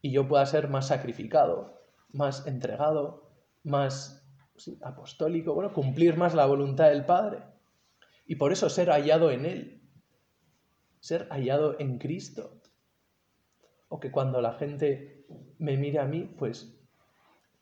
Y 0.00 0.10
yo 0.10 0.26
pueda 0.26 0.46
ser 0.46 0.68
más 0.68 0.86
sacrificado, 0.86 1.82
más 2.14 2.46
entregado, 2.46 3.30
más 3.62 4.26
apostólico, 4.80 5.52
bueno, 5.52 5.74
cumplir 5.74 6.16
más 6.16 6.34
la 6.34 6.46
voluntad 6.46 6.88
del 6.88 7.04
Padre. 7.04 7.55
Y 8.26 8.36
por 8.36 8.52
eso 8.52 8.68
ser 8.68 8.90
hallado 8.90 9.30
en 9.30 9.46
Él, 9.46 9.82
ser 11.00 11.28
hallado 11.28 11.78
en 11.78 11.98
Cristo. 11.98 12.60
O 13.88 14.00
que 14.00 14.10
cuando 14.10 14.40
la 14.40 14.54
gente 14.54 15.24
me 15.58 15.76
mire 15.76 16.00
a 16.00 16.06
mí, 16.06 16.24
pues 16.36 16.76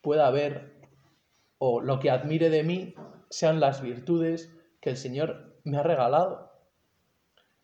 pueda 0.01 0.31
ver, 0.31 0.73
o 1.59 1.81
lo 1.81 2.01
que 2.01 2.11
admire 2.11 2.49
de 2.49 2.63
mí 2.63 2.95
sean 3.29 3.61
las 3.61 3.83
virtudes 3.83 4.57
que 4.81 4.91
el 4.91 4.97
Señor 4.97 5.61
me 5.65 5.77
ha 5.77 5.83
regalado. 5.83 6.53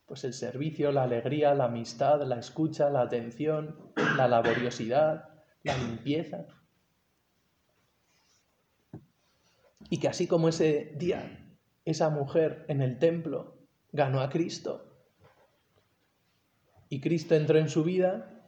Pues 0.04 0.24
el 0.24 0.34
servicio, 0.34 0.92
la 0.92 1.04
alegría, 1.04 1.54
la 1.54 1.66
amistad, 1.66 2.22
la 2.22 2.38
escucha, 2.38 2.90
la 2.90 3.02
atención, 3.02 3.92
la 4.16 4.28
laboriosidad, 4.28 5.30
la 5.62 5.78
limpieza. 5.78 6.46
Y 9.88 9.98
que 9.98 10.08
así 10.08 10.26
como 10.26 10.48
ese 10.48 10.92
día 10.96 11.49
esa 11.84 12.10
mujer 12.10 12.64
en 12.68 12.82
el 12.82 12.98
templo 12.98 13.56
ganó 13.92 14.20
a 14.20 14.30
Cristo. 14.30 14.86
Y 16.88 17.00
Cristo 17.00 17.34
entró 17.34 17.58
en 17.58 17.68
su 17.68 17.84
vida 17.84 18.42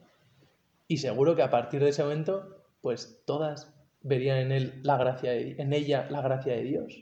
y 0.87 0.97
seguro 0.97 1.35
que 1.35 1.43
a 1.43 1.49
partir 1.49 1.83
de 1.83 1.89
ese 1.89 2.03
momento, 2.03 2.65
pues 2.81 3.23
todas 3.25 3.73
verían 4.01 4.37
en 4.37 4.51
él 4.51 4.79
la 4.83 4.97
gracia 4.97 5.33
en 5.33 5.71
ella 5.71 6.07
la 6.09 6.21
gracia 6.21 6.53
de 6.53 6.63
Dios. 6.63 7.01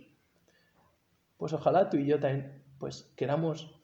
Pues 1.38 1.54
ojalá 1.54 1.90
tú 1.90 1.98
y 1.98 2.06
yo 2.06 2.20
también 2.20 2.64
pues 2.78 3.12
queramos 3.16 3.76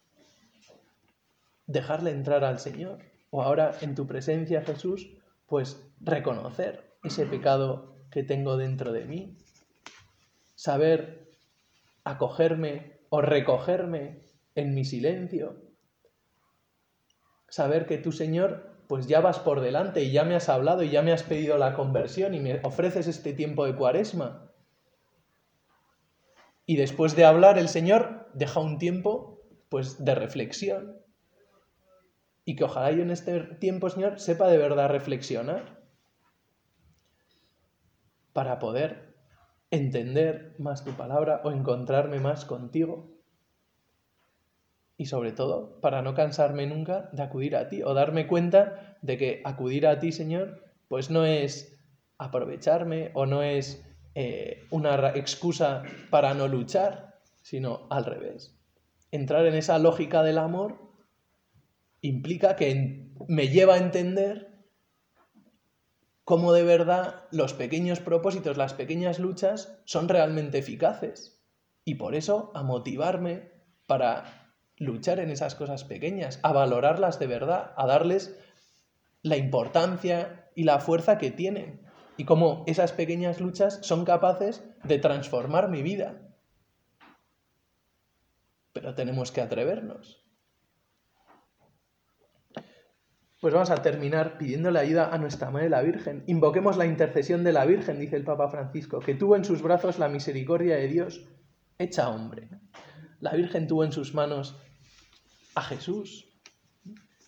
dejarle 1.65 2.11
entrar 2.11 2.43
al 2.43 2.59
Señor 2.59 2.99
o 3.29 3.41
ahora 3.41 3.75
en 3.81 3.95
tu 3.95 4.07
presencia, 4.07 4.61
Jesús, 4.61 5.09
pues 5.47 5.83
reconocer 5.99 6.95
ese 7.03 7.25
pecado 7.25 7.95
que 8.09 8.23
tengo 8.23 8.57
dentro 8.57 8.91
de 8.91 9.05
mí, 9.05 9.37
saber 10.55 11.26
acogerme 12.07 12.99
o 13.09 13.21
recogerme 13.21 14.21
en 14.55 14.73
mi 14.73 14.85
silencio. 14.85 15.61
Saber 17.49 17.85
que 17.85 17.97
tú, 17.97 18.11
Señor, 18.11 18.77
pues 18.87 19.07
ya 19.07 19.19
vas 19.19 19.39
por 19.39 19.61
delante 19.61 20.03
y 20.03 20.11
ya 20.11 20.23
me 20.23 20.35
has 20.35 20.49
hablado 20.49 20.83
y 20.83 20.89
ya 20.89 21.01
me 21.01 21.11
has 21.11 21.23
pedido 21.23 21.57
la 21.57 21.73
conversión 21.73 22.33
y 22.33 22.39
me 22.39 22.61
ofreces 22.63 23.07
este 23.07 23.33
tiempo 23.33 23.65
de 23.65 23.75
cuaresma. 23.75 24.51
Y 26.65 26.77
después 26.77 27.15
de 27.15 27.25
hablar, 27.25 27.57
el 27.57 27.69
Señor 27.69 28.29
deja 28.33 28.59
un 28.59 28.77
tiempo 28.77 29.41
pues 29.69 30.03
de 30.03 30.15
reflexión. 30.15 31.01
Y 32.45 32.55
que 32.55 32.63
ojalá 32.63 32.91
yo 32.91 33.01
en 33.01 33.11
este 33.11 33.39
tiempo, 33.55 33.89
Señor, 33.89 34.19
sepa 34.19 34.47
de 34.47 34.57
verdad 34.57 34.89
reflexionar 34.89 35.81
para 38.31 38.59
poder 38.59 39.06
entender 39.71 40.55
más 40.59 40.83
tu 40.83 40.91
palabra 40.91 41.41
o 41.43 41.51
encontrarme 41.51 42.19
más 42.19 42.45
contigo. 42.45 43.11
Y 44.97 45.05
sobre 45.05 45.31
todo, 45.31 45.79
para 45.81 46.01
no 46.01 46.15
cansarme 46.15 46.65
nunca 46.65 47.09
de 47.13 47.21
acudir 47.21 47.55
a 47.55 47.69
ti 47.69 47.83
o 47.83 47.93
darme 47.93 48.27
cuenta 48.27 48.97
de 49.01 49.17
que 49.17 49.41
acudir 49.45 49.85
a 49.85 49.99
ti, 49.99 50.11
Señor, 50.11 50.63
pues 50.87 51.11
no 51.11 51.25
es 51.25 51.79
aprovecharme 52.17 53.11
o 53.13 53.25
no 53.25 53.43
es 53.43 53.85
eh, 54.15 54.63
una 54.71 55.09
excusa 55.15 55.83
para 56.09 56.33
no 56.33 56.47
luchar, 56.47 57.19
sino 57.43 57.87
al 57.91 58.05
revés. 58.05 58.59
Entrar 59.11 59.45
en 59.45 59.53
esa 59.53 59.77
lógica 59.77 60.23
del 60.23 60.39
amor 60.39 60.81
implica 62.01 62.55
que 62.55 63.11
me 63.27 63.49
lleva 63.49 63.75
a 63.75 63.77
entender 63.77 64.56
cómo 66.27 66.51
de 66.51 66.63
verdad 66.63 67.23
los 67.31 67.53
pequeños 67.53 68.01
propósitos, 68.01 68.57
las 68.57 68.73
pequeñas 68.73 69.17
luchas 69.17 69.79
son 69.85 70.09
realmente 70.09 70.57
eficaces. 70.57 71.41
Y 71.85 71.95
por 71.95 72.15
eso 72.15 72.51
a 72.53 72.63
motivarme 72.63 73.49
para 73.85 74.51
luchar 74.75 75.21
en 75.21 75.29
esas 75.29 75.55
cosas 75.55 75.85
pequeñas, 75.85 76.41
a 76.43 76.51
valorarlas 76.51 77.17
de 77.17 77.27
verdad, 77.27 77.71
a 77.77 77.87
darles 77.87 78.37
la 79.21 79.37
importancia 79.37 80.49
y 80.53 80.65
la 80.65 80.79
fuerza 80.79 81.17
que 81.17 81.31
tienen. 81.31 81.87
Y 82.17 82.25
cómo 82.25 82.65
esas 82.67 82.91
pequeñas 82.91 83.39
luchas 83.39 83.79
son 83.83 84.03
capaces 84.03 84.65
de 84.83 84.99
transformar 84.99 85.69
mi 85.69 85.81
vida. 85.81 86.35
Pero 88.73 88.95
tenemos 88.95 89.31
que 89.31 89.39
atrevernos. 89.39 90.26
Pues 93.47 93.53
vamos 93.53 93.69
a 93.69 93.81
terminar 93.81 94.37
pidiendo 94.37 94.71
la 94.71 94.81
ayuda 94.81 95.07
a 95.07 95.17
nuestra 95.17 95.49
Madre 95.49 95.69
la 95.69 95.81
Virgen. 95.81 96.21
Invoquemos 96.27 96.75
la 96.75 96.85
intercesión 96.85 97.45
de 97.45 97.53
la 97.53 97.63
Virgen, 97.63 97.97
dice 97.97 98.17
el 98.17 98.25
Papa 98.25 98.49
Francisco, 98.49 98.99
que 98.99 99.15
tuvo 99.15 99.37
en 99.37 99.45
sus 99.45 99.61
brazos 99.61 99.99
la 99.99 100.09
misericordia 100.09 100.75
de 100.75 100.89
Dios 100.89 101.21
hecha 101.77 102.09
hombre. 102.09 102.49
La 103.21 103.31
Virgen 103.31 103.65
tuvo 103.65 103.85
en 103.85 103.93
sus 103.93 104.13
manos 104.13 104.57
a 105.55 105.61
Jesús, 105.61 106.27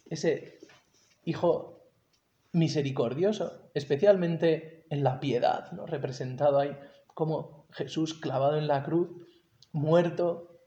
ese 0.10 0.60
Hijo 1.24 1.86
misericordioso, 2.52 3.72
especialmente 3.74 4.88
en 4.90 5.06
la 5.06 5.22
piedad, 5.22 5.72
representado 5.88 6.60
ahí 6.60 6.78
como 7.14 7.66
Jesús 7.72 8.14
clavado 8.14 8.58
en 8.58 8.68
la 8.68 8.84
cruz, 8.84 9.10
muerto 9.72 10.60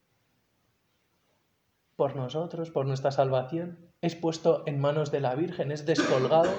por 1.95 2.17
nosotros, 2.17 2.71
por 2.71 2.87
nuestra 2.87 3.11
salvación 3.11 3.92
es 4.03 4.17
puesto 4.17 4.65
en 4.67 4.81
manos 4.81 5.12
de 5.12 5.21
la 5.21 5.35
Virgen, 5.37 5.71
es 5.71 5.87
descolgado 5.87 6.53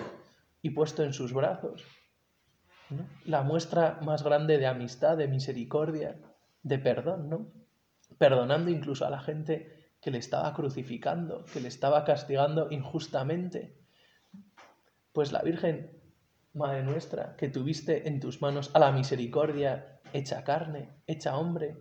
y 0.61 0.71
puesto 0.71 1.03
en 1.03 1.13
sus 1.13 1.33
brazos. 1.33 1.83
La 3.25 3.43
muestra 3.43 3.99
más 4.01 4.23
grande 4.23 4.57
de 4.57 4.65
amistad, 4.65 5.17
de 5.17 5.27
misericordia, 5.27 6.17
de 6.63 6.79
perdón, 6.79 7.29
¿no? 7.29 7.51
Perdonando 8.17 8.71
incluso 8.71 9.05
a 9.05 9.09
la 9.09 9.19
gente 9.19 9.91
que 9.99 10.09
le 10.09 10.19
estaba 10.19 10.53
crucificando, 10.53 11.43
que 11.51 11.59
le 11.59 11.67
estaba 11.67 12.05
castigando 12.05 12.69
injustamente. 12.71 13.77
Pues 15.11 15.33
la 15.33 15.41
Virgen, 15.41 15.99
Madre 16.53 16.83
nuestra, 16.83 17.35
que 17.35 17.49
tuviste 17.49 18.07
en 18.07 18.19
tus 18.19 18.41
manos 18.41 18.71
a 18.73 18.79
la 18.79 18.91
misericordia 18.91 19.99
hecha 20.13 20.43
carne, 20.43 20.91
hecha 21.07 21.35
hombre, 21.35 21.77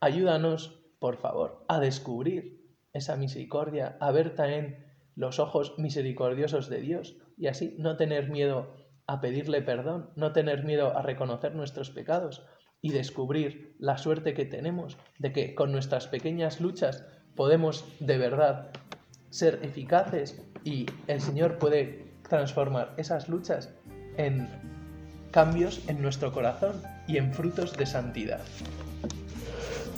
ayúdanos, 0.00 0.80
por 1.00 1.16
favor, 1.16 1.64
a 1.68 1.80
descubrir 1.80 2.59
esa 2.92 3.16
misericordia, 3.16 3.96
a 4.00 4.10
ver 4.10 4.34
también 4.34 4.86
los 5.14 5.38
ojos 5.38 5.74
misericordiosos 5.78 6.68
de 6.68 6.80
Dios 6.80 7.16
y 7.36 7.46
así 7.46 7.74
no 7.78 7.96
tener 7.96 8.30
miedo 8.30 8.74
a 9.06 9.20
pedirle 9.20 9.62
perdón, 9.62 10.10
no 10.16 10.32
tener 10.32 10.64
miedo 10.64 10.96
a 10.96 11.02
reconocer 11.02 11.54
nuestros 11.54 11.90
pecados 11.90 12.46
y 12.80 12.90
descubrir 12.92 13.76
la 13.78 13.98
suerte 13.98 14.34
que 14.34 14.46
tenemos 14.46 14.96
de 15.18 15.32
que 15.32 15.54
con 15.54 15.72
nuestras 15.72 16.06
pequeñas 16.06 16.60
luchas 16.60 17.04
podemos 17.36 17.84
de 18.00 18.18
verdad 18.18 18.70
ser 19.30 19.60
eficaces 19.62 20.42
y 20.64 20.86
el 21.06 21.20
Señor 21.20 21.58
puede 21.58 22.14
transformar 22.28 22.94
esas 22.96 23.28
luchas 23.28 23.74
en 24.16 24.48
cambios 25.30 25.88
en 25.88 26.02
nuestro 26.02 26.32
corazón 26.32 26.82
y 27.06 27.16
en 27.16 27.32
frutos 27.32 27.76
de 27.76 27.86
santidad. 27.86 28.40